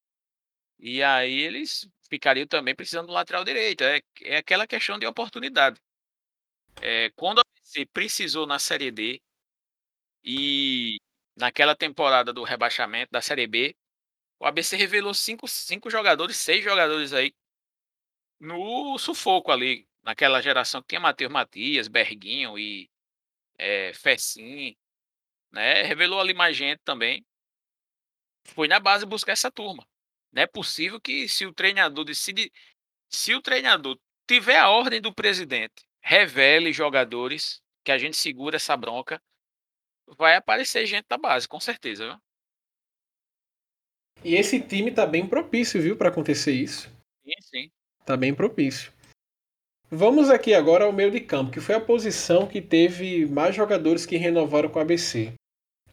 [0.80, 3.84] E aí eles ficariam também precisando do lateral direito.
[3.84, 5.80] É, é aquela questão de oportunidade.
[6.82, 9.22] É, quando a ABC precisou na Série D
[10.24, 10.98] e
[11.36, 13.76] naquela temporada do rebaixamento da Série B,
[14.40, 17.34] o ABC revelou cinco, cinco jogadores, seis jogadores aí
[18.40, 22.90] no sufoco ali, naquela geração que tinha Matheus Matias, Berguinho e
[23.58, 24.76] é, Fecim,
[25.52, 25.84] né?
[25.84, 27.26] Revelou ali mais gente também.
[28.46, 29.88] Foi na base buscar essa turma.
[30.32, 32.52] Não é possível que se o treinador decide,
[33.10, 38.76] se o treinador tiver a ordem do presidente, revele jogadores que a gente segura essa
[38.76, 39.22] bronca,
[40.18, 42.06] vai aparecer gente da base, com certeza.
[42.08, 42.22] Viu?
[44.24, 46.90] E esse time tá bem propício, viu, para acontecer isso.
[47.24, 47.72] Sim, sim.
[48.06, 48.92] Tá bem propício.
[49.90, 54.06] Vamos aqui agora ao meio de campo, que foi a posição que teve mais jogadores
[54.06, 55.34] que renovaram com o ABC.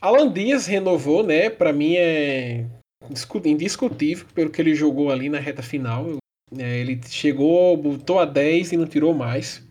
[0.01, 1.49] Alan Dias renovou, né?
[1.49, 2.67] Para mim é
[3.09, 6.17] discu- indiscutível pelo que ele jogou ali na reta final.
[6.57, 9.63] É, ele chegou, botou a 10 e não tirou mais.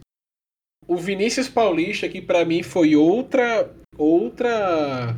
[0.88, 5.16] O Vinícius Paulista, que para mim foi outra outra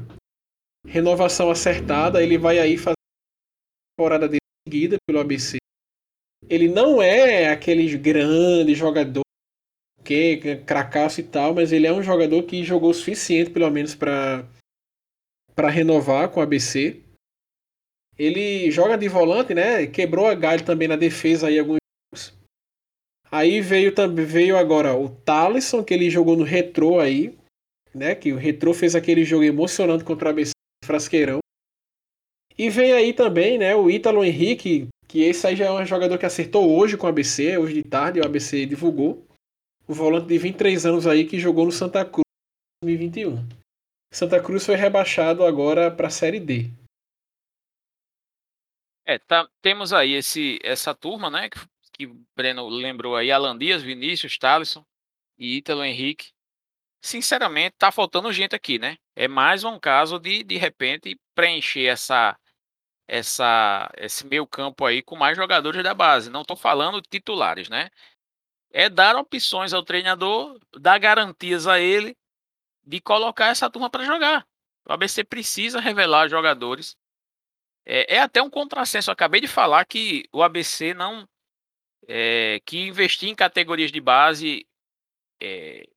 [0.86, 5.58] renovação acertada, ele vai aí fazer a temporada dele seguida pelo ABC.
[6.50, 9.24] Ele não é aquele grande jogador
[10.04, 13.96] que cracaço e tal, mas ele é um jogador que jogou o suficiente, pelo menos,
[13.96, 14.48] para
[15.56, 17.02] para renovar com o ABC.
[18.18, 19.88] Ele joga de volante, né?
[19.88, 21.78] Quebrou a galho também na defesa aí alguns
[22.14, 22.38] jogos.
[23.32, 27.38] Aí veio também veio agora o Talisson, que ele jogou no Retrô aí,
[27.94, 28.14] né?
[28.14, 30.52] Que o Retrô fez aquele jogo emocionante contra o ABC
[30.84, 31.40] Frasqueirão.
[32.58, 36.18] E vem aí também, né, o Ítalo Henrique, que esse aí já é um jogador
[36.18, 39.26] que acertou hoje com o ABC, hoje de tarde, o ABC divulgou.
[39.88, 42.26] O volante de 23 anos aí que jogou no Santa Cruz
[42.84, 43.48] em 2021.
[44.12, 46.70] Santa Cruz foi rebaixado agora para a Série D.
[49.06, 51.50] É, tá, temos aí esse, essa turma, né?
[51.50, 51.60] Que,
[51.94, 54.84] que Breno lembrou aí, Alan Dias, Vinícius, Thalisson
[55.38, 56.34] e Ítalo Henrique.
[57.02, 58.98] Sinceramente, tá faltando gente aqui, né?
[59.16, 62.38] É mais um caso de, de repente, preencher essa,
[63.08, 66.30] essa, esse meio campo aí com mais jogadores da base.
[66.30, 67.90] Não tô falando titulares, né?
[68.72, 72.18] É dar opções ao treinador, dar garantias a ele
[72.84, 74.46] de colocar essa turma para jogar.
[74.88, 76.96] O ABC precisa revelar jogadores.
[77.86, 79.12] É, é até um contrassenso.
[79.12, 81.28] Acabei de falar que o ABC não.
[82.08, 84.68] É, que investir em categorias de base.
[85.42, 85.88] É,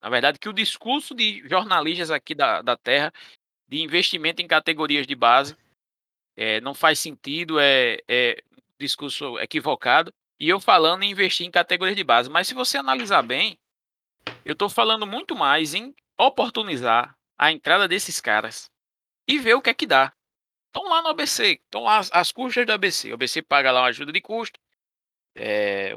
[0.00, 3.12] na verdade, que o discurso de jornalistas aqui da, da Terra
[3.66, 5.56] de investimento em categorias de base
[6.38, 8.40] é, não faz sentido, é, é
[8.78, 10.14] discurso equivocado.
[10.38, 12.30] E eu falando em investir em categorias de base.
[12.30, 13.58] Mas se você analisar bem,
[14.44, 18.70] eu estou falando muito mais em oportunizar a entrada desses caras
[19.26, 20.12] e ver o que é que dá.
[20.68, 23.10] Estão lá no ABC, estão lá as, as custas do ABC.
[23.10, 24.60] O ABC paga lá uma ajuda de custo,
[25.34, 25.96] é,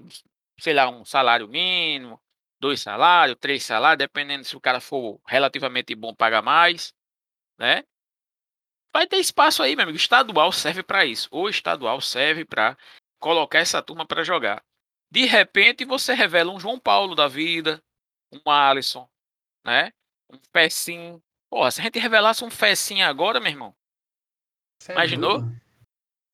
[0.60, 2.20] sei lá, um salário mínimo,
[2.60, 6.96] dois salários, três salários, dependendo se o cara for relativamente bom, paga mais,
[7.60, 7.84] né?
[8.94, 9.98] Vai ter espaço aí, meu amigo.
[9.98, 11.30] Estadual serve para isso.
[11.32, 12.78] O estadual serve para
[13.20, 14.64] colocar essa turma para jogar.
[15.12, 17.82] De repente você revela um João Paulo da vida,
[18.32, 19.08] um Alisson,
[19.66, 19.92] né?
[20.32, 21.22] Um Fessim.
[21.50, 23.76] Porra, se a gente revelasse um Fessim agora, meu irmão,
[24.82, 25.40] Cê é Imaginou?
[25.40, 25.62] doido.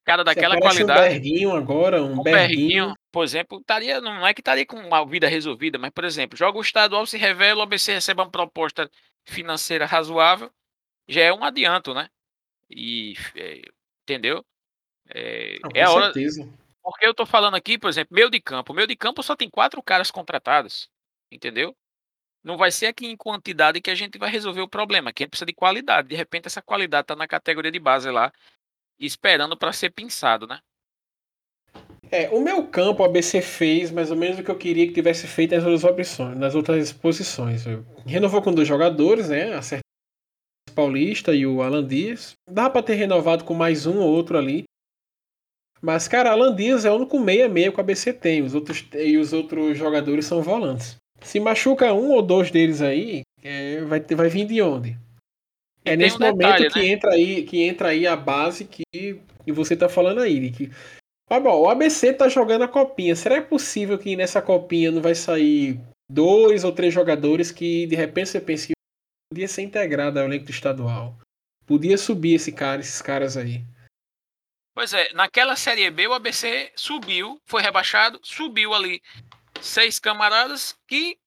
[0.05, 2.47] cara daquela aparece qualidade, um Berguinho agora, um, um Berguinho.
[2.47, 6.37] Berguinho, por exemplo, estaria, não é que estaria com uma vida resolvida, mas, por exemplo,
[6.37, 8.89] joga o estadual, se revela, o ABC recebe uma proposta
[9.27, 10.49] financeira razoável,
[11.09, 12.09] já é um adianto, né?
[12.69, 13.61] E, é,
[14.03, 14.45] entendeu?
[15.09, 16.47] É, Não, é a hora, certeza.
[16.83, 18.73] porque eu tô falando aqui, por exemplo, meio de campo.
[18.73, 20.89] Meio de campo só tem quatro caras contratados,
[21.31, 21.75] entendeu?
[22.47, 25.25] não vai ser aqui em quantidade que a gente vai resolver o problema, que a
[25.25, 26.07] gente precisa de qualidade.
[26.07, 28.31] De repente, essa qualidade está na categoria de base lá,
[28.97, 30.59] esperando para ser pensado, né?
[32.09, 35.27] É, o meu campo, ABC fez mais ou menos o que eu queria que tivesse
[35.27, 37.65] feito nas outras opções, nas outras posições.
[38.05, 39.53] Renovou com dois jogadores, né?
[40.77, 42.35] Paulista e o Alan Dias.
[42.47, 44.65] Dá para ter renovado com mais um ou outro ali.
[45.81, 48.43] Mas, cara, Alan Dias é o único meia-meia que o ABC tem.
[48.43, 50.97] Os outros, e os outros jogadores são volantes.
[51.21, 54.95] Se machuca um ou dois deles aí, é, vai, vai vir de onde?
[55.83, 56.87] É nesse um momento detalhe, que, né?
[56.87, 60.51] entra aí, que entra aí a base que, que você tá falando aí.
[60.51, 60.69] Que
[61.27, 63.15] ah, bom, o ABC tá jogando a copinha.
[63.15, 67.95] Será é possível que nessa copinha não vai sair dois ou três jogadores que de
[67.95, 68.76] repente você pensa que
[69.29, 71.17] podia ser integrado ao elenco estadual?
[71.65, 73.63] Podia subir esse cara, esses caras aí.
[74.73, 79.01] Pois é, naquela Série B o ABC subiu, foi rebaixado, subiu ali
[79.61, 81.19] seis camaradas que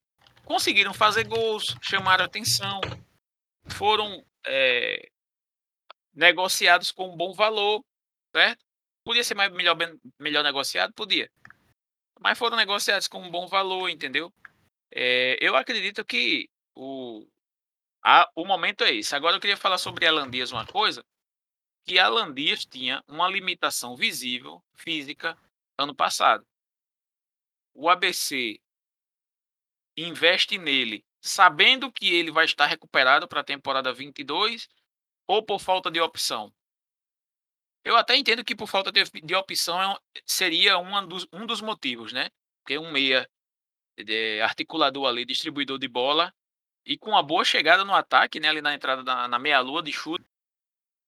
[0.44, 2.80] conseguiram fazer gols, chamaram atenção,
[3.68, 5.11] foram é,
[6.14, 7.84] negociados com um bom valor,
[8.34, 8.64] certo?
[9.05, 9.76] Podia ser mais, melhor,
[10.18, 10.92] melhor negociado?
[10.92, 11.30] Podia.
[12.20, 14.32] Mas foram negociados com um bom valor, entendeu?
[14.92, 17.26] É, eu acredito que o,
[18.03, 19.14] a, o momento é esse.
[19.14, 21.05] Agora eu queria falar sobre Alan Dias uma coisa,
[21.84, 25.36] que Alan Dias tinha uma limitação visível, física,
[25.78, 26.46] ano passado.
[27.74, 28.61] O ABC
[29.96, 34.68] investe nele sabendo que ele vai estar recuperado para a temporada 22
[35.26, 36.53] ou por falta de opção?
[37.84, 41.61] Eu até entendo que por falta de, de opção é seria um dos, um dos
[41.61, 42.28] motivos, né?
[42.62, 43.28] Porque um meia
[43.96, 46.32] de articulador ali, distribuidor de bola,
[46.85, 48.49] e com uma boa chegada no ataque, né?
[48.49, 50.24] Ali na entrada na, na meia-lua de chute,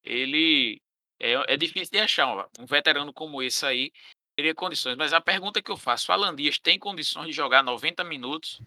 [0.04, 0.80] ele
[1.20, 2.48] é, é difícil de achar.
[2.58, 3.92] Um veterano como esse aí
[4.36, 4.96] teria condições.
[4.96, 8.60] Mas a pergunta que eu faço: o Alan Dias tem condições de jogar 90 minutos?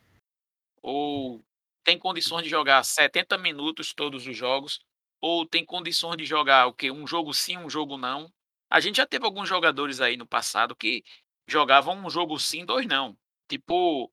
[0.81, 1.43] Ou
[1.83, 4.79] tem condições de jogar 70 minutos todos os jogos?
[5.21, 6.91] Ou tem condições de jogar o quê?
[6.91, 8.31] Um jogo sim, um jogo não.
[8.69, 11.03] A gente já teve alguns jogadores aí no passado que
[11.47, 13.17] jogavam um jogo sim, dois não.
[13.47, 14.11] Tipo,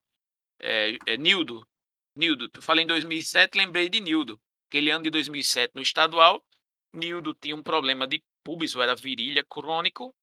[0.60, 1.66] é, é, Nildo.
[2.14, 4.40] Nildo, eu falei em 2007, lembrei de Nildo.
[4.68, 6.44] Aquele ano de 2007 no estadual,
[6.92, 10.14] Nildo tinha um problema de pubis, ou era virilha crônico.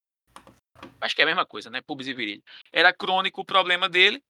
[1.01, 1.81] Acho que é a mesma coisa, né?
[1.81, 2.43] Pubis e virilha.
[2.71, 4.23] Era crônico o problema dele.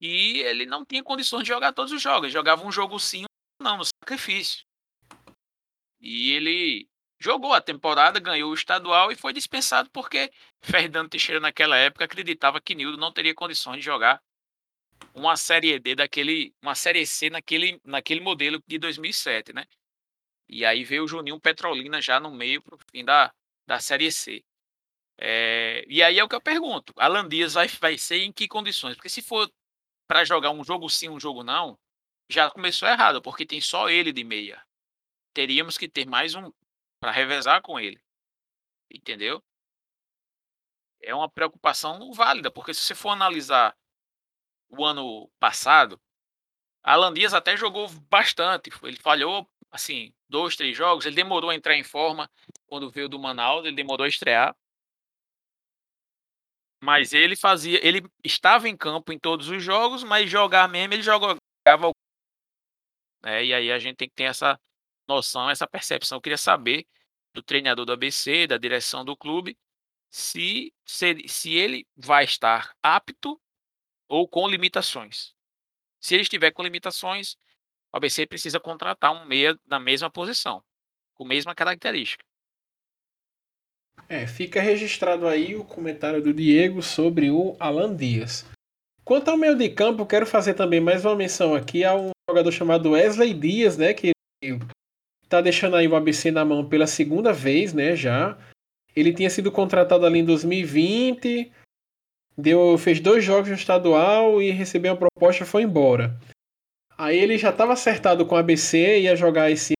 [0.00, 2.24] E ele não tinha condições de jogar todos os jogos.
[2.24, 3.24] Ele jogava um jogo sim,
[3.60, 4.64] não, no sacrifício.
[6.00, 6.88] E ele
[7.18, 10.30] jogou a temporada, ganhou o estadual e foi dispensado porque
[10.62, 14.22] Fernando Teixeira naquela época acreditava que Nildo não teria condições de jogar
[15.14, 19.66] uma série D daquele, uma série C naquele, naquele modelo de 2007, né?
[20.48, 23.32] E aí veio o Juninho Petrolina já no meio pro fim da,
[23.66, 24.44] da série C.
[25.18, 28.48] É, e aí é o que eu pergunto: Alan Dias vai, vai ser em que
[28.48, 28.96] condições?
[28.96, 29.50] Porque se for
[30.08, 31.78] para jogar um jogo sim, um jogo não,
[32.28, 34.62] já começou errado, porque tem só ele de meia
[35.34, 36.50] teríamos que ter mais um
[37.00, 38.00] para revezar com ele.
[38.90, 39.42] Entendeu?
[41.02, 43.76] É uma preocupação válida, porque se você for analisar
[44.76, 46.00] o ano passado,
[46.82, 48.70] Alan Dias até jogou bastante.
[48.82, 51.06] Ele falhou, assim, dois, três jogos.
[51.06, 52.30] Ele demorou a entrar em forma
[52.66, 54.54] quando veio do Manaus, ele demorou a estrear.
[56.82, 61.02] Mas ele fazia, ele estava em campo em todos os jogos, mas jogar mesmo ele
[61.02, 61.38] jogava.
[63.24, 64.60] É, e aí a gente tem que ter essa
[65.08, 66.18] noção, essa percepção.
[66.18, 66.86] Eu queria saber
[67.32, 69.56] do treinador do ABC, da direção do clube,
[70.10, 73.40] se, se, se ele vai estar apto
[74.08, 75.34] ou com limitações.
[76.00, 77.36] Se ele estiver com limitações,
[77.92, 80.62] o ABC precisa contratar um meia na mesma posição,
[81.14, 82.24] com a mesma característica.
[84.08, 88.44] É, fica registrado aí o comentário do Diego sobre o Alan Dias.
[89.04, 92.52] Quanto ao meio de campo, quero fazer também mais uma menção aqui a um jogador
[92.52, 94.12] chamado Wesley Dias, né, que
[95.28, 98.36] tá deixando aí o ABC na mão pela segunda vez, né, já.
[98.94, 101.50] Ele tinha sido contratado ali em 2020,
[102.36, 106.18] deu, fez dois jogos no estadual e recebeu uma proposta e foi embora.
[106.96, 109.74] Aí ele já estava acertado com o ABC, ia jogar esse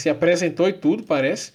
[0.00, 1.52] se apresentou e tudo, parece.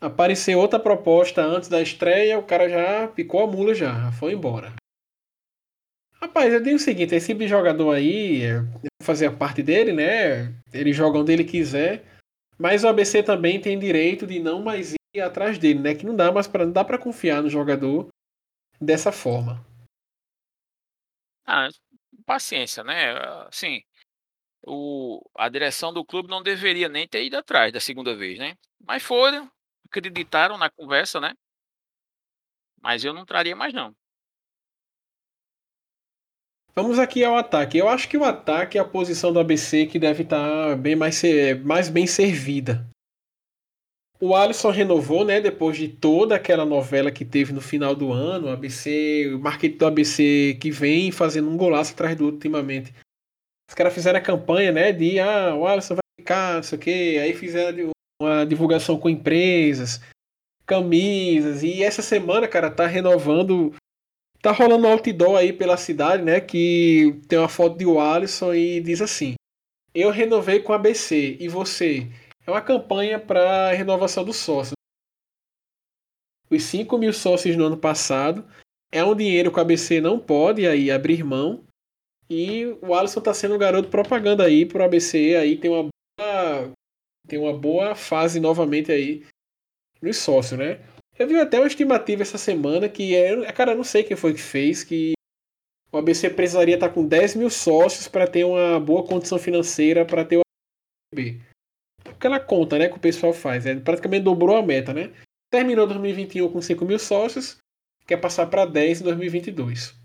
[0.00, 4.74] Apareceu outra proposta antes da estreia, o cara já picou a mula já, foi embora.
[6.20, 8.42] Rapaz, eu digo o seguinte, esse jogador aí,
[9.02, 10.54] fazer parte dele, né?
[10.72, 12.04] Ele joga onde ele quiser.
[12.56, 15.94] Mas o ABC também tem direito de não mais ir atrás dele, né?
[15.94, 18.08] Que não dá mais para não dá para confiar no jogador
[18.80, 19.64] dessa forma.
[21.46, 21.68] Ah,
[22.26, 23.16] paciência, né?
[23.46, 23.82] Assim,
[24.66, 28.56] o, a direção do clube não deveria nem ter ido atrás da segunda vez, né?
[28.80, 29.50] Mas foram,
[29.86, 31.34] acreditaram na conversa, né?
[32.80, 33.94] Mas eu não traria mais não.
[36.74, 37.76] Vamos aqui ao ataque.
[37.76, 41.20] Eu acho que o ataque é a posição do ABC que deve estar bem mais,
[41.64, 42.88] mais bem servida.
[44.20, 45.40] O Alisson renovou, né?
[45.40, 49.76] Depois de toda aquela novela que teve no final do ano, o ABC, o marketing
[49.76, 52.92] do ABC que vem fazendo um golaço atrás do outro ultimamente.
[53.70, 54.92] Os caras fizeram a campanha, né?
[54.92, 57.18] De ah, o Alisson vai ficar, não sei o quê.
[57.22, 57.90] Aí fizeram
[58.20, 60.00] uma divulgação com empresas,
[60.66, 61.62] camisas.
[61.62, 63.72] E essa semana, cara, tá renovando
[64.40, 66.40] Tá rolando um outdoor aí pela cidade, né?
[66.40, 69.34] Que tem uma foto de Alisson e diz assim:
[69.94, 72.06] Eu renovei com a ABC e você.
[72.48, 74.72] É uma campanha para renovação do sócio.
[76.50, 78.42] Os 5 mil sócios no ano passado
[78.90, 81.62] é um dinheiro que a ABC não pode aí abrir mão.
[82.30, 85.36] E o Alisson tá sendo um garoto propaganda aí pro ABC.
[85.36, 86.72] Aí tem uma boa,
[87.26, 89.26] tem uma boa fase novamente aí
[90.00, 90.80] nos sócios, né?
[91.18, 93.52] Eu vi até uma estimativa essa semana que é.
[93.52, 95.12] Cara, eu não sei quem foi que fez, que
[95.92, 100.24] o ABC precisaria estar com 10 mil sócios para ter uma boa condição financeira para
[100.24, 100.40] ter o
[101.12, 101.46] AB.
[102.10, 103.66] Aquela conta né, que o pessoal faz.
[103.66, 105.12] É, praticamente dobrou a meta, né?
[105.50, 107.58] Terminou 2021 com 5 mil sócios,
[108.06, 109.98] quer passar para 10 em 2022.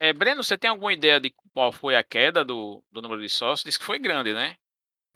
[0.00, 3.28] É, Breno, você tem alguma ideia de qual foi a queda do, do número de
[3.28, 3.64] sócios?
[3.64, 4.56] Diz que foi grande, né?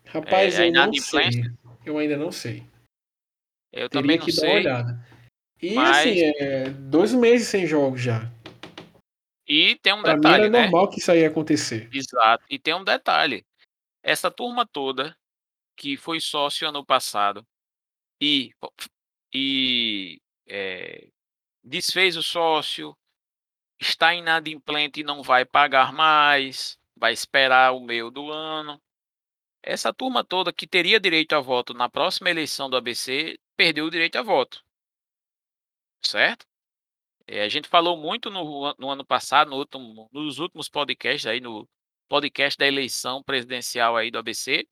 [0.04, 1.30] Rapaz, é, eu não sei.
[1.84, 2.62] Eu ainda não sei.
[3.72, 4.62] Eu Teria também não que sei.
[4.62, 5.08] Dar uma olhada.
[5.62, 5.96] E mas...
[5.96, 8.30] assim, é dois meses sem jogos já.
[9.46, 11.88] E tem um pra detalhe, mim é normal que isso aí ia acontecer.
[11.92, 12.44] Exato.
[12.48, 13.44] E tem um detalhe.
[14.02, 15.16] Essa turma toda
[15.76, 17.46] que foi sócio ano passado
[18.20, 18.52] e,
[19.32, 21.08] e é,
[21.62, 22.96] desfez o sócio,
[23.80, 28.80] está inadimplente e não vai pagar mais, vai esperar o meio do ano.
[29.62, 33.90] Essa turma toda que teria direito a voto na próxima eleição do ABC perdeu o
[33.90, 34.62] direito a voto.
[36.02, 36.46] Certo?
[37.26, 41.40] É, a gente falou muito no, no ano passado, no último, nos últimos podcasts aí,
[41.40, 41.66] no
[42.08, 44.68] podcast da eleição presidencial aí do ABC.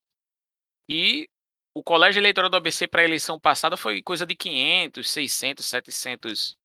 [0.88, 1.28] E
[1.74, 6.56] o colégio eleitoral do ABC para a eleição passada foi coisa de 500, 600, 700,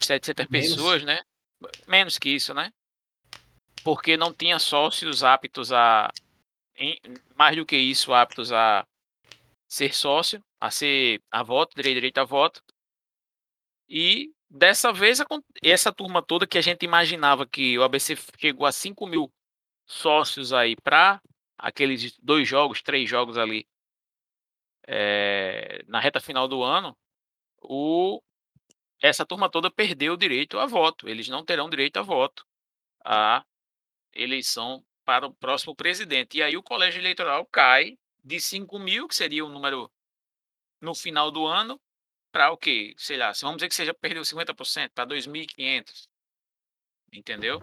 [0.00, 1.22] 700 pessoas, né?
[1.86, 2.72] Menos que isso, né?
[3.82, 6.10] Porque não tinha sócios aptos a.
[6.76, 6.98] Em,
[7.36, 8.86] mais do que isso, aptos a
[9.68, 12.62] ser sócio a ser a voto, direito, direito a voto.
[13.86, 15.18] E dessa vez,
[15.62, 19.30] essa turma toda que a gente imaginava que o ABC chegou a 5 mil
[19.86, 21.20] sócios aí para
[21.58, 23.68] aqueles dois jogos, três jogos ali
[24.86, 26.96] é, na reta final do ano,
[27.62, 28.22] o,
[29.00, 31.08] essa turma toda perdeu o direito a voto.
[31.08, 32.46] Eles não terão direito a voto
[33.04, 33.44] à
[34.12, 36.38] eleição para o próximo presidente.
[36.38, 39.90] E aí o colégio eleitoral cai de 5 mil, que seria o número
[40.80, 41.80] no final do ano
[42.32, 42.94] para o quê?
[42.96, 46.08] Sei lá, vamos dizer que seja perdeu 50% para 2.500.
[47.12, 47.62] Entendeu?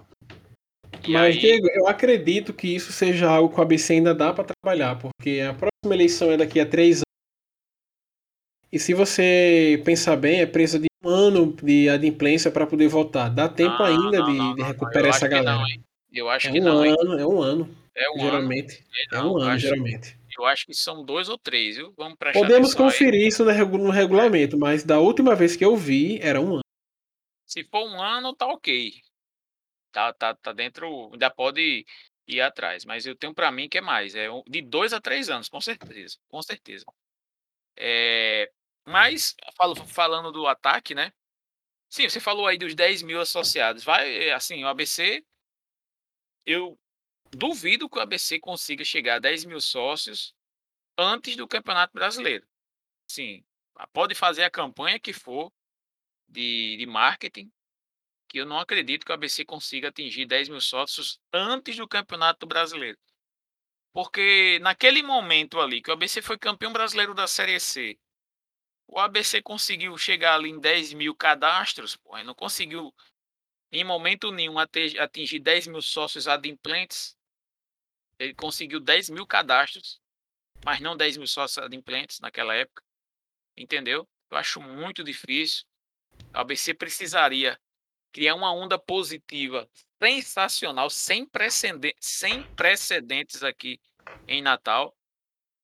[1.08, 1.40] E Mas, aí...
[1.40, 5.42] Diego, eu acredito que isso seja algo que o ABC ainda dá para trabalhar, porque
[5.48, 7.04] a próxima eleição é daqui a três anos.
[8.72, 13.30] E se você pensar bem, é presa de um ano de adimplência para poder votar.
[13.30, 15.62] Dá tempo não, ainda não, de, não, de, recuperar essa galera.
[16.14, 16.84] eu acho é que um não.
[16.84, 17.78] Ano, é um ano.
[17.94, 18.86] É um geralmente.
[19.12, 19.12] ano.
[19.12, 20.18] É um ano, geralmente.
[20.38, 21.94] Eu acho que são dois ou três, viu?
[21.98, 23.28] Vamos prestar Podemos conferir aí.
[23.28, 26.62] isso no regulamento, mas da última vez que eu vi, era um ano.
[27.46, 28.94] Se for um ano, tá ok.
[29.92, 31.86] Tá, tá, tá dentro, ainda pode
[32.28, 32.86] ir atrás.
[32.86, 34.16] Mas eu tenho para mim que é mais.
[34.16, 36.18] É de dois a três anos, com certeza.
[36.28, 36.86] Com certeza.
[37.78, 38.52] É,
[38.86, 39.36] mas,
[39.88, 41.12] falando do ataque, né?
[41.90, 43.84] Sim, você falou aí dos 10 mil associados.
[43.84, 45.26] Vai, assim, o ABC.
[46.46, 46.80] Eu
[47.32, 50.34] duvido que o ABC consiga chegar a 10 mil sócios
[50.98, 52.48] antes do Campeonato Brasileiro.
[53.08, 53.44] Sim,
[53.94, 55.52] pode fazer a campanha que for
[56.28, 57.52] de, de marketing,
[58.32, 62.46] que eu não acredito que o ABC consiga atingir 10 mil sócios antes do Campeonato
[62.46, 62.98] Brasileiro.
[63.94, 68.00] Porque naquele momento ali que o ABC foi campeão brasileiro da Série C,
[68.88, 72.94] o ABC conseguiu chegar ali em 10 mil cadastros, pô, não conseguiu
[73.72, 77.18] em momento nenhum atingir 10 mil sócios adimplentes
[78.22, 80.00] ele conseguiu 10 mil cadastros,
[80.64, 82.84] mas não 10 mil sócios adimplentes naquela época.
[83.58, 84.08] Entendeu?
[84.30, 85.66] Eu acho muito difícil.
[86.32, 87.60] A ABC precisaria
[88.12, 89.70] criar uma onda positiva
[90.02, 93.80] sensacional, sem precedentes, sem precedentes aqui
[94.28, 94.96] em Natal,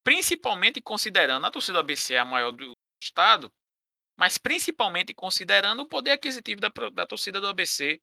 [0.04, 2.72] principalmente considerando a torcida do ABC é a maior do
[3.02, 3.52] estado,
[4.18, 8.02] mas principalmente considerando o poder aquisitivo da, da torcida do ABC,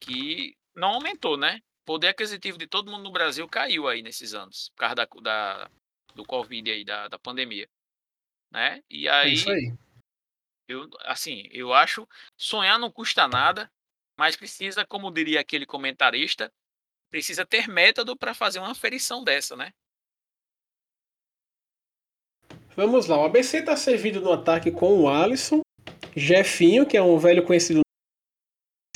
[0.00, 1.60] que não aumentou, né?
[1.84, 5.70] poder aquisitivo de todo mundo no Brasil caiu aí nesses anos, por causa da, da
[6.14, 7.68] do Covid aí, da, da pandemia.
[8.50, 8.82] Né?
[8.88, 9.72] E aí, é isso aí.
[10.70, 12.06] Eu, assim, eu acho,
[12.36, 13.68] sonhar não custa nada,
[14.16, 16.52] mas precisa, como diria aquele comentarista,
[17.10, 19.72] precisa ter método para fazer uma aferição dessa, né?
[22.76, 25.60] Vamos lá, o ABC está servido no ataque com o Alisson,
[26.14, 27.80] Jefinho, que é um velho conhecido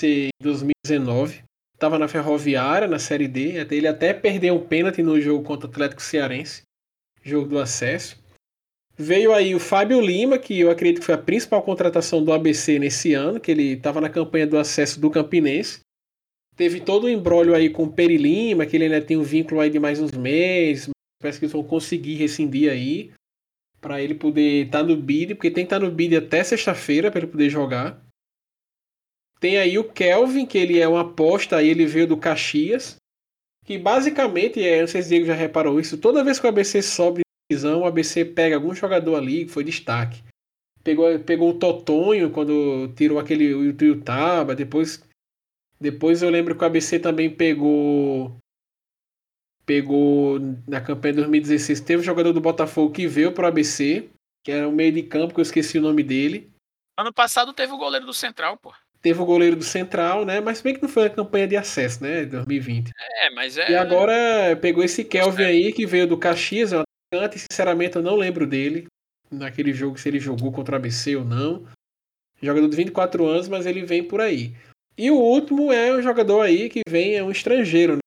[0.00, 1.42] em 2019,
[1.74, 5.70] estava na Ferroviária, na Série D, ele até perdeu um pênalti no jogo contra o
[5.70, 6.62] Atlético Cearense,
[7.20, 8.22] jogo do acesso.
[8.96, 12.78] Veio aí o Fábio Lima, que eu acredito que foi a principal contratação do ABC
[12.78, 15.80] nesse ano, que ele estava na campanha do acesso do Campinense.
[16.56, 19.24] Teve todo o um embrólio aí com o Peri Lima, que ele ainda tem um
[19.24, 20.90] vínculo aí de mais uns meses,
[21.20, 23.10] parece que eles vão conseguir rescindir aí
[23.80, 26.44] para ele poder estar tá no bid, porque tem que estar tá no bid até
[26.44, 28.00] sexta-feira para ele poder jogar.
[29.40, 32.96] Tem aí o Kelvin, que ele é uma aposta, aí ele veio do Caxias,
[33.64, 36.48] que basicamente, é, não sei se o Diego já reparou isso, toda vez que o
[36.48, 40.22] ABC sobe divisão, o ABC pega algum jogador ali que foi destaque.
[40.82, 45.02] Pegou, pegou o Totonho quando tirou aquele o Tuiutaba, depois
[45.80, 48.36] depois eu lembro que o ABC também pegou
[49.66, 50.38] pegou
[50.68, 54.10] na campanha de 2016, teve um jogador do Botafogo que veio para o ABC,
[54.44, 56.50] que era o meio de campo, que eu esqueci o nome dele.
[56.98, 58.72] Ano passado teve o goleiro do Central, pô.
[59.00, 60.40] Teve o goleiro do Central, né?
[60.40, 62.24] Mas bem que não foi a campanha de acesso, né?
[62.24, 62.90] 2020.
[63.22, 63.70] É, mas é.
[63.70, 65.46] E agora pegou esse Kelvin é.
[65.46, 66.83] aí, que veio do Caxias, é
[67.36, 68.86] e sinceramente eu não lembro dele.
[69.30, 71.66] Naquele jogo, se ele jogou contra o ABC ou não.
[72.40, 74.54] Jogador de 24 anos, mas ele vem por aí.
[74.96, 78.00] E o último é um jogador aí que vem, é um estrangeiro, né?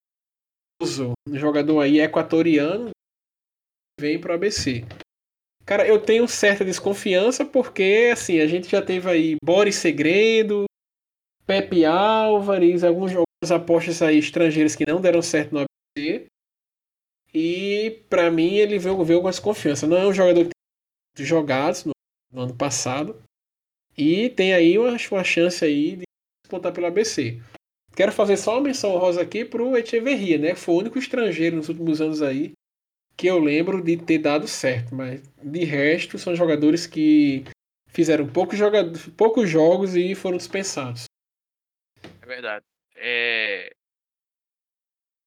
[1.28, 2.90] um jogador aí equatoriano,
[4.00, 4.84] vem para o ABC.
[5.66, 10.64] Cara, eu tenho certa desconfiança porque, assim, a gente já teve aí Boris Segredo,
[11.46, 13.12] Pepe Álvares, alguns,
[13.50, 16.26] apostas aí estrangeiras que não deram certo no ABC.
[17.40, 19.86] E, para mim, ele veio, veio com essa confiança.
[19.86, 20.50] Não é um jogador que
[21.14, 21.92] tem jogados no,
[22.32, 23.22] no ano passado.
[23.96, 26.02] E tem aí uma, uma chance aí de
[26.44, 27.40] disputar pelo ABC.
[27.94, 30.56] Quero fazer só uma menção rosa aqui pro Echeverria, né?
[30.56, 32.52] Foi o único estrangeiro nos últimos anos aí
[33.16, 37.44] que eu lembro de ter dado certo, mas de resto são jogadores que
[37.88, 41.04] fizeram poucos, jogadores, poucos jogos e foram dispensados.
[42.22, 42.64] É verdade.
[42.96, 43.72] É...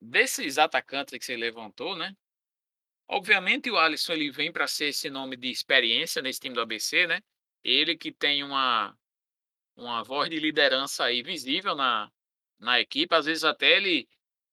[0.01, 2.15] Desses atacantes que você levantou, né?
[3.07, 7.05] Obviamente o Alisson ele vem para ser esse nome de experiência nesse time do ABC,
[7.05, 7.21] né?
[7.63, 8.97] Ele que tem uma
[9.75, 12.11] uma voz de liderança aí visível na,
[12.59, 13.13] na equipe.
[13.15, 14.07] Às vezes até ele,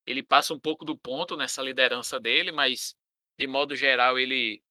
[0.06, 2.96] ele passa um pouco do ponto nessa liderança dele, mas
[3.38, 4.62] de modo geral ele,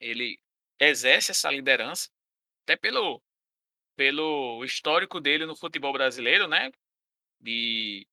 [0.00, 0.40] ele
[0.78, 2.08] exerce essa liderança,
[2.64, 3.22] até pelo,
[3.96, 6.70] pelo histórico dele no futebol brasileiro, né?
[7.40, 8.06] De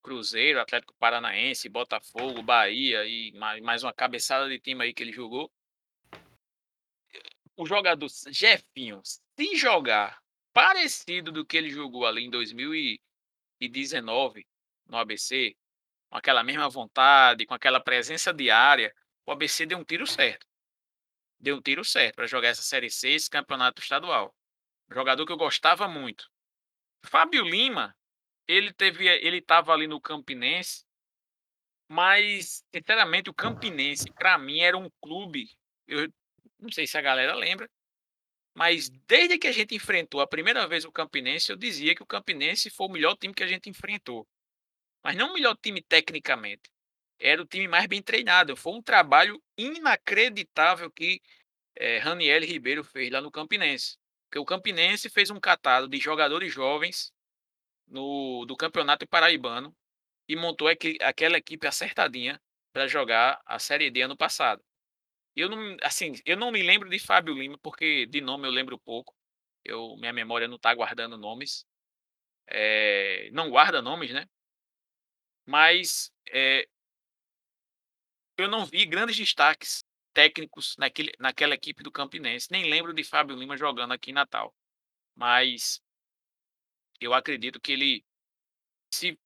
[0.00, 3.32] Cruzeiro, Atlético Paranaense, Botafogo, Bahia e
[3.62, 5.50] mais uma cabeçada de time aí que ele jogou.
[7.56, 10.20] O jogador Jefinho, se jogar
[10.52, 13.00] parecido do que ele jogou ali em 2000 e,
[13.60, 14.46] 2019
[14.86, 15.54] no ABC,
[16.08, 18.94] com aquela mesma vontade, com aquela presença diária,
[19.26, 20.46] o ABC deu um tiro certo.
[21.38, 24.34] Deu um tiro certo para jogar essa Série C, esse campeonato estadual.
[24.90, 26.28] jogador que eu gostava muito.
[27.04, 27.96] Fábio Lima,
[28.50, 30.84] ele teve, ele estava ali no Campinense,
[31.88, 35.50] mas sinceramente o Campinense para mim era um clube,
[35.86, 36.12] eu
[36.58, 37.68] não sei se a galera lembra,
[38.54, 42.06] mas desde que a gente enfrentou a primeira vez o Campinense, eu dizia que o
[42.06, 44.26] Campinense foi o melhor time que a gente enfrentou.
[45.02, 46.70] Mas não o melhor time tecnicamente.
[47.18, 48.56] Era o time mais bem treinado.
[48.56, 51.20] Foi um trabalho inacreditável que
[51.76, 53.96] é, Raniel Ribeiro fez lá no Campinense.
[54.24, 57.12] Porque o Campinense fez um catado de jogadores jovens
[57.90, 59.76] no, do Campeonato Paraibano
[60.28, 62.40] e montou aquela equipe acertadinha
[62.72, 64.62] para jogar a Série D ano passado.
[65.36, 68.78] Eu não, assim, eu não me lembro de Fábio Lima, porque de nome eu lembro
[68.78, 69.14] pouco.
[69.64, 71.66] Eu, minha memória não está guardando nomes.
[72.48, 74.26] É, não guarda nomes, né?
[75.46, 76.66] Mas é,
[78.38, 82.48] eu não vi grandes destaques técnicos naquele, naquela equipe do Campinense.
[82.50, 84.54] Nem lembro de Fábio Lima jogando aqui em Natal.
[85.14, 85.80] Mas
[87.00, 88.04] eu acredito que ele,
[88.92, 89.18] se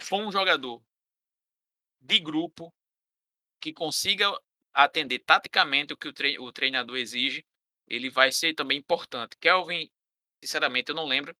[0.00, 0.82] for um jogador
[2.00, 2.72] de grupo
[3.60, 4.26] que consiga
[4.72, 7.44] atender taticamente o que o, o treinador exige,
[7.86, 9.36] ele vai ser também importante.
[9.38, 9.90] Kelvin,
[10.42, 11.36] sinceramente, eu não lembro.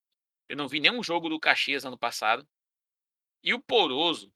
[0.48, 2.46] Eu não vi nenhum jogo do Caxias ano passado.
[3.42, 4.32] E o Poroso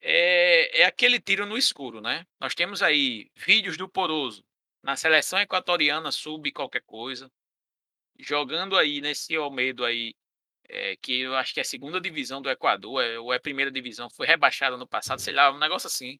[0.00, 2.26] é, é aquele tiro no escuro, né?
[2.38, 4.44] Nós temos aí vídeos do Poroso
[4.82, 7.32] na seleção equatoriana sub qualquer coisa,
[8.18, 10.14] jogando aí nesse Almeida aí,
[10.68, 13.40] é, que eu acho que é a segunda divisão do Equador, é, ou é a
[13.40, 16.18] primeira divisão, foi rebaixada no passado, sei lá, um negócio assim.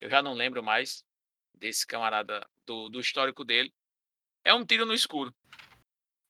[0.00, 1.04] Eu já não lembro mais
[1.54, 3.72] desse camarada, do, do histórico dele.
[4.44, 5.34] É um tiro no escuro.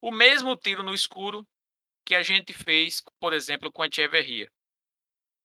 [0.01, 1.47] O mesmo tiro no escuro
[2.05, 4.51] que a gente fez, por exemplo, com a Echeverria,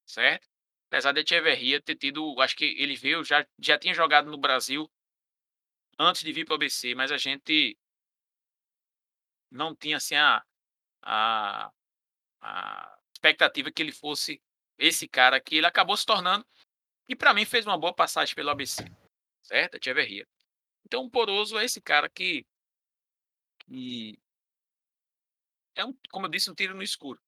[0.05, 0.47] certo?
[0.87, 4.89] Apesar de Echeverria ter tido, acho que ele veio, já, já tinha jogado no Brasil
[5.99, 7.77] antes de vir para o ABC, mas a gente
[9.51, 10.43] não tinha assim a,
[11.01, 11.71] a,
[12.41, 14.41] a expectativa que ele fosse
[14.77, 16.45] esse cara que ele acabou se tornando
[17.07, 18.83] e para mim fez uma boa passagem pelo ABC,
[19.41, 19.75] certo?
[19.75, 20.27] Echeverria.
[20.85, 22.45] Então o Poroso é esse cara que,
[23.59, 24.19] que
[25.75, 27.21] é um, como eu disse, um tiro no escuro.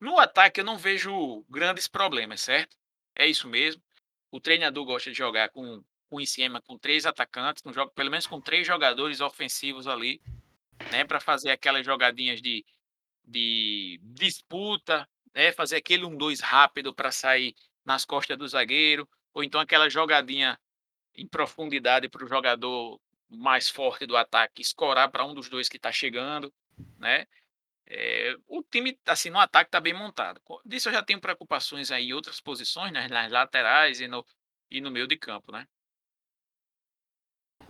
[0.00, 2.76] No ataque eu não vejo grandes problemas, certo?
[3.14, 3.82] É isso mesmo.
[4.30, 6.26] O treinador gosta de jogar com, com em
[6.64, 10.20] com três atacantes, com pelo menos com três jogadores ofensivos ali,
[10.90, 12.64] né, para fazer aquelas jogadinhas de,
[13.24, 17.54] de disputa, né, fazer aquele um dois rápido para sair
[17.84, 20.58] nas costas do zagueiro, ou então aquela jogadinha
[21.14, 25.76] em profundidade para o jogador mais forte do ataque escorar para um dos dois que
[25.76, 26.52] está chegando,
[26.98, 27.26] né?
[27.88, 30.40] É, o time, assim, no ataque está bem montado.
[30.64, 34.26] Disso eu já tenho preocupações aí em outras posições, né, nas laterais e no,
[34.70, 35.66] e no meio de campo, né?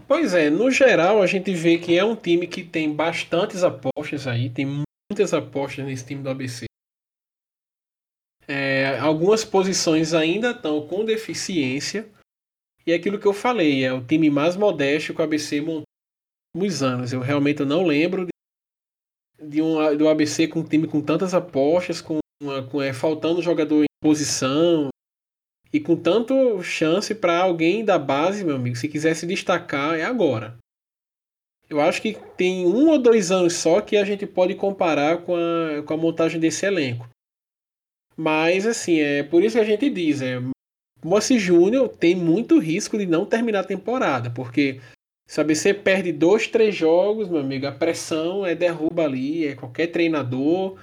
[0.09, 4.27] Pois é, no geral a gente vê que é um time que tem bastantes apostas
[4.27, 4.65] aí, tem
[5.11, 6.67] muitas apostas nesse time do ABC.
[8.47, 12.09] É, algumas posições ainda estão com deficiência,
[12.87, 15.83] e é aquilo que eu falei, é o time mais modesto que o ABC montou
[16.55, 17.13] nos anos.
[17.13, 18.29] Eu realmente não lembro
[19.43, 23.43] de um, do ABC com um time com tantas apostas, com, uma, com é, faltando
[23.43, 24.89] jogador em posição
[25.73, 30.05] e com tanto chance para alguém da base, meu amigo, se quiser se destacar, é
[30.05, 30.57] agora.
[31.69, 35.35] Eu acho que tem um ou dois anos só que a gente pode comparar com
[35.35, 37.09] a, com a montagem desse elenco.
[38.17, 40.41] Mas, assim, é por isso que a gente diz, é,
[41.05, 44.81] Moacir Júnior tem muito risco de não terminar a temporada, porque
[45.27, 49.89] se BC perde dois, três jogos, meu amigo, a pressão é derruba ali, é qualquer
[49.89, 50.79] treinador.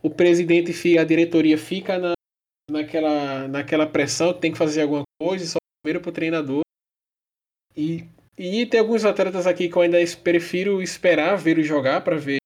[0.00, 2.12] O presidente fica, a diretoria fica na,
[2.70, 6.62] naquela, naquela pressão, tem que fazer alguma coisa, só primeiro pro treinador.
[7.76, 8.04] E,
[8.36, 12.38] e tem alguns atletas aqui que eu ainda prefiro esperar ver jogar para ver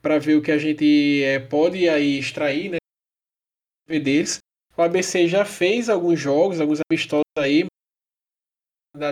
[0.00, 2.78] para ver o que a gente é, pode aí extrair, né?
[3.86, 4.38] Deles.
[4.76, 7.66] O ABC já fez alguns jogos, alguns amistosos aí,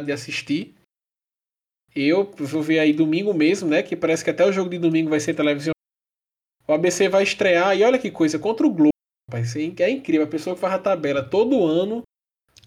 [0.04, 0.74] de assistir.
[1.94, 3.82] Eu vou ver aí domingo mesmo, né?
[3.82, 5.72] Que parece que até o jogo de domingo vai ser televisão.
[6.66, 8.97] O ABC vai estrear, e olha que coisa, contra o Globo.
[9.28, 10.24] Rapaz, é incrível.
[10.24, 12.02] A pessoa que faz a tabela todo ano,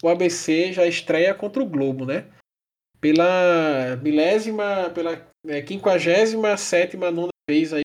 [0.00, 2.30] o ABC já estreia contra o Globo, né?
[3.00, 7.82] Pela milésima, pela é, quinquagésima sétima, nona vez aí.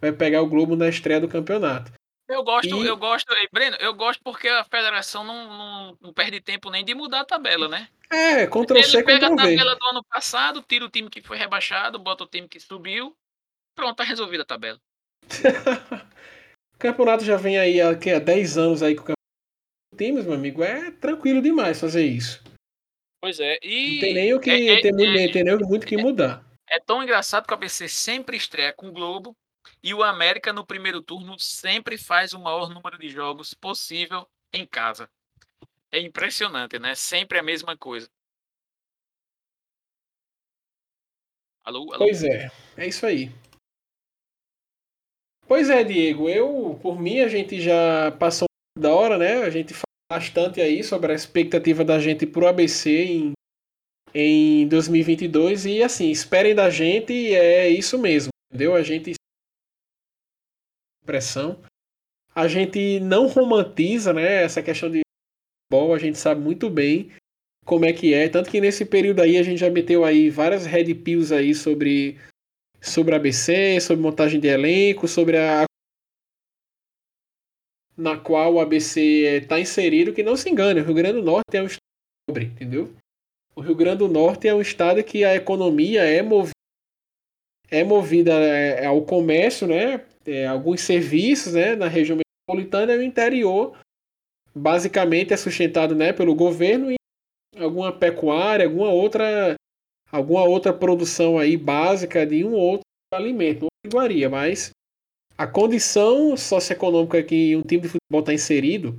[0.00, 1.92] Vai pegar o Globo na estreia do campeonato.
[2.28, 2.86] Eu gosto, e...
[2.86, 6.94] eu gosto, Breno, eu gosto porque a federação não, não, não, perde tempo nem de
[6.94, 7.88] mudar a tabela, né?
[8.10, 11.36] É, Ctrl C, Ele pega a tabela do ano passado, tira o time que foi
[11.36, 13.14] rebaixado, bota o time que subiu,
[13.74, 14.80] pronto, tá resolvida a tabela.
[16.84, 20.62] campeonato já vem aí há, há 10 anos aí com o campeonato times, meu amigo,
[20.62, 22.42] é tranquilo demais fazer isso.
[23.22, 23.94] Pois é, e...
[23.94, 26.44] Não tem nem o que, é, é, tem, é, tem nem muito que mudar.
[26.68, 29.34] É tão engraçado que o ABC sempre estreia com o Globo
[29.82, 34.66] e o América no primeiro turno sempre faz o maior número de jogos possível em
[34.66, 35.08] casa.
[35.90, 36.94] É impressionante, né?
[36.94, 38.10] Sempre a mesma coisa.
[41.64, 42.04] Alô, alô?
[42.04, 43.32] Pois é, é isso aí.
[45.46, 48.46] Pois é, Diego, eu, por mim, a gente já passou
[48.78, 49.42] da hora, né?
[49.42, 53.32] A gente fala bastante aí sobre a expectativa da gente pro ABC em,
[54.14, 58.74] em 2022 e assim, esperem da gente, é isso mesmo, entendeu?
[58.74, 59.14] A gente
[61.04, 61.60] pressão.
[62.34, 65.02] A gente não romantiza, né, essa questão de
[65.70, 67.12] futebol, a gente sabe muito bem
[67.64, 70.66] como é que é, tanto que nesse período aí a gente já meteu aí várias
[70.66, 72.18] red pills aí sobre
[72.84, 75.64] sobre a ABC, sobre montagem de elenco, sobre a
[77.96, 79.00] na qual o ABC
[79.42, 81.80] está inserido, que não se engane, o Rio Grande do Norte é um estado
[82.26, 82.92] pobre, entendeu?
[83.54, 86.52] O Rio Grande do Norte é um estado que a economia é movida,
[87.70, 90.04] é movida é, ao comércio, né?
[90.26, 91.76] É, alguns serviços, né?
[91.76, 93.78] Na região metropolitana e o interior,
[94.52, 96.12] basicamente é sustentado, né?
[96.12, 96.96] Pelo governo e
[97.56, 99.54] alguma pecuária, alguma outra,
[100.10, 104.70] alguma outra produção aí básica de um outro alimento, iguaria, mas
[105.36, 108.96] a condição socioeconômica que um time de futebol está inserido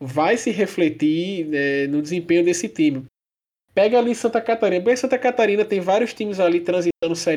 [0.00, 3.04] vai se refletir né, no desempenho desse time.
[3.74, 4.84] Pega ali Santa Catarina.
[4.84, 7.36] Bem, Santa Catarina tem vários times ali transitando série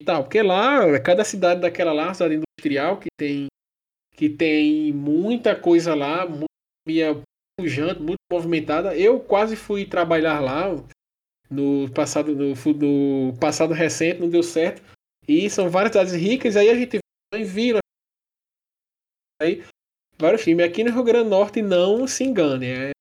[0.00, 3.46] e tal, porque lá, cada cidade daquela lá, cidade industrial, que tem,
[4.16, 6.46] que tem muita coisa lá, muito
[7.58, 8.96] pujante, muito movimentada.
[8.96, 10.74] Eu quase fui trabalhar lá
[11.52, 14.82] no passado, no, no passado recente, não deu certo.
[15.28, 16.98] E são várias cidades ricas, aí a gente
[17.44, 17.78] viram
[19.40, 19.62] aí
[20.18, 20.64] vários times.
[20.64, 22.66] Aqui no Rio Grande do Norte não se engane.
[22.66, 22.92] É,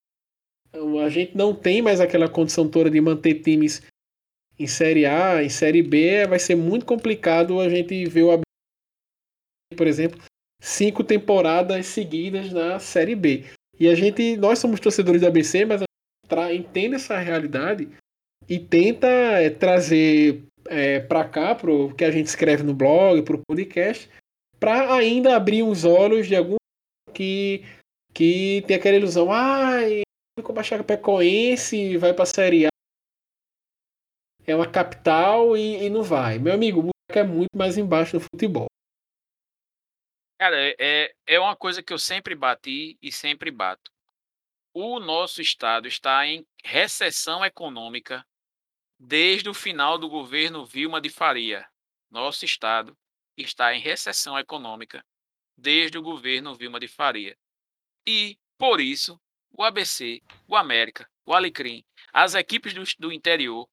[1.03, 3.82] a gente não tem mais aquela condição toda de manter times
[4.60, 6.28] em Série A, em Série B.
[6.28, 8.44] Vai ser muito complicado a gente ver o ABC,
[9.76, 10.22] por exemplo,
[10.61, 13.45] cinco temporadas seguidas na Série B.
[13.80, 17.90] E a gente, nós somos torcedores do ABC, mas a gente entende essa realidade
[18.52, 23.23] e tenta é, trazer é, para cá, para o que a gente escreve no blog,
[23.23, 24.10] para o podcast,
[24.60, 26.57] para ainda abrir os olhos de algum
[27.14, 27.64] que,
[28.14, 32.69] que tem aquela ilusão, ai, ah, a Chapecoense vai para a Série A,
[34.45, 36.38] é uma capital e, e não vai.
[36.38, 38.68] Meu amigo, o é muito mais embaixo do futebol.
[40.38, 43.90] Cara, é, é uma coisa que eu sempre bati e sempre bato.
[44.73, 48.26] O nosso estado está em recessão econômica
[49.03, 51.68] desde o final do governo Vilma de Faria.
[52.07, 52.95] Nosso estado
[53.36, 55.03] está em recessão econômica
[55.57, 57.36] desde o governo Vilma de Faria.
[58.07, 59.19] E, por isso,
[59.49, 61.84] o ABC, o América, o Alecrim,
[62.14, 63.68] as equipes do, do interior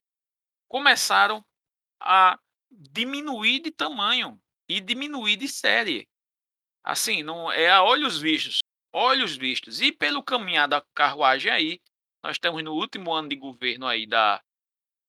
[0.67, 1.45] começaram
[2.01, 2.39] a
[2.71, 6.09] diminuir de tamanho e diminuir de série.
[6.83, 8.61] Assim, não é a olhos vistos,
[8.91, 9.83] olhos vistos.
[9.83, 11.81] E pelo caminhar da carruagem aí,
[12.23, 14.43] nós estamos no último ano de governo aí da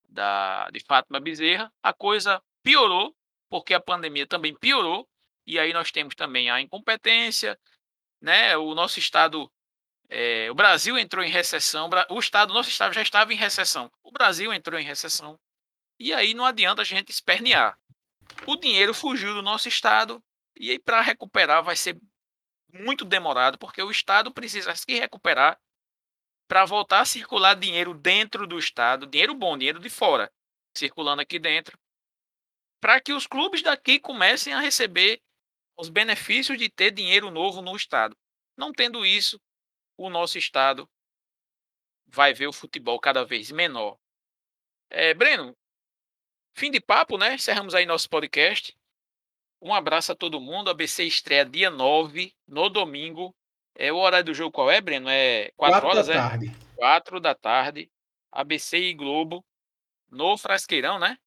[0.09, 3.15] da, de Fátima Bezerra, a coisa piorou,
[3.49, 5.07] porque a pandemia também piorou,
[5.45, 7.59] e aí nós temos também a incompetência,
[8.21, 8.57] né?
[8.57, 9.51] O nosso estado,
[10.09, 14.11] é, o Brasil entrou em recessão, o estado, nosso estado já estava em recessão, o
[14.11, 15.39] Brasil entrou em recessão,
[15.99, 17.77] e aí não adianta a gente espernear.
[18.45, 20.23] O dinheiro fugiu do nosso estado,
[20.55, 21.99] e aí para recuperar vai ser
[22.71, 25.59] muito demorado, porque o estado precisa se recuperar
[26.49, 30.33] para voltar a circular dinheiro dentro do estado, dinheiro bom, dinheiro de fora,
[30.75, 31.77] circulando aqui dentro,
[32.81, 35.21] para que os clubes daqui comecem a receber
[35.77, 38.17] os benefícios de ter dinheiro novo no estado.
[38.57, 39.39] Não tendo isso,
[39.95, 40.89] o nosso estado
[42.07, 43.95] vai ver o futebol cada vez menor.
[44.89, 45.55] É, Breno,
[46.55, 47.35] fim de papo, né?
[47.35, 48.75] Encerramos aí nosso podcast.
[49.61, 50.71] Um abraço a todo mundo.
[50.71, 53.35] ABC estreia dia 9, no domingo,
[53.79, 55.07] é, o horário do jogo qual é, Breno?
[55.09, 56.17] É 4 horas, da é?
[56.17, 56.55] tarde.
[56.75, 57.89] 4 da tarde.
[58.29, 59.43] ABC e Globo
[60.11, 61.17] no Frasqueirão, né?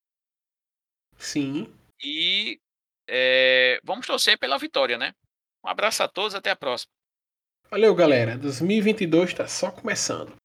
[1.16, 1.72] Sim.
[2.04, 2.60] E
[3.08, 5.14] é, vamos torcer pela vitória, né?
[5.64, 6.92] Um abraço a todos, até a próxima.
[7.70, 8.36] Valeu, galera.
[8.36, 10.36] 2022 está só começando.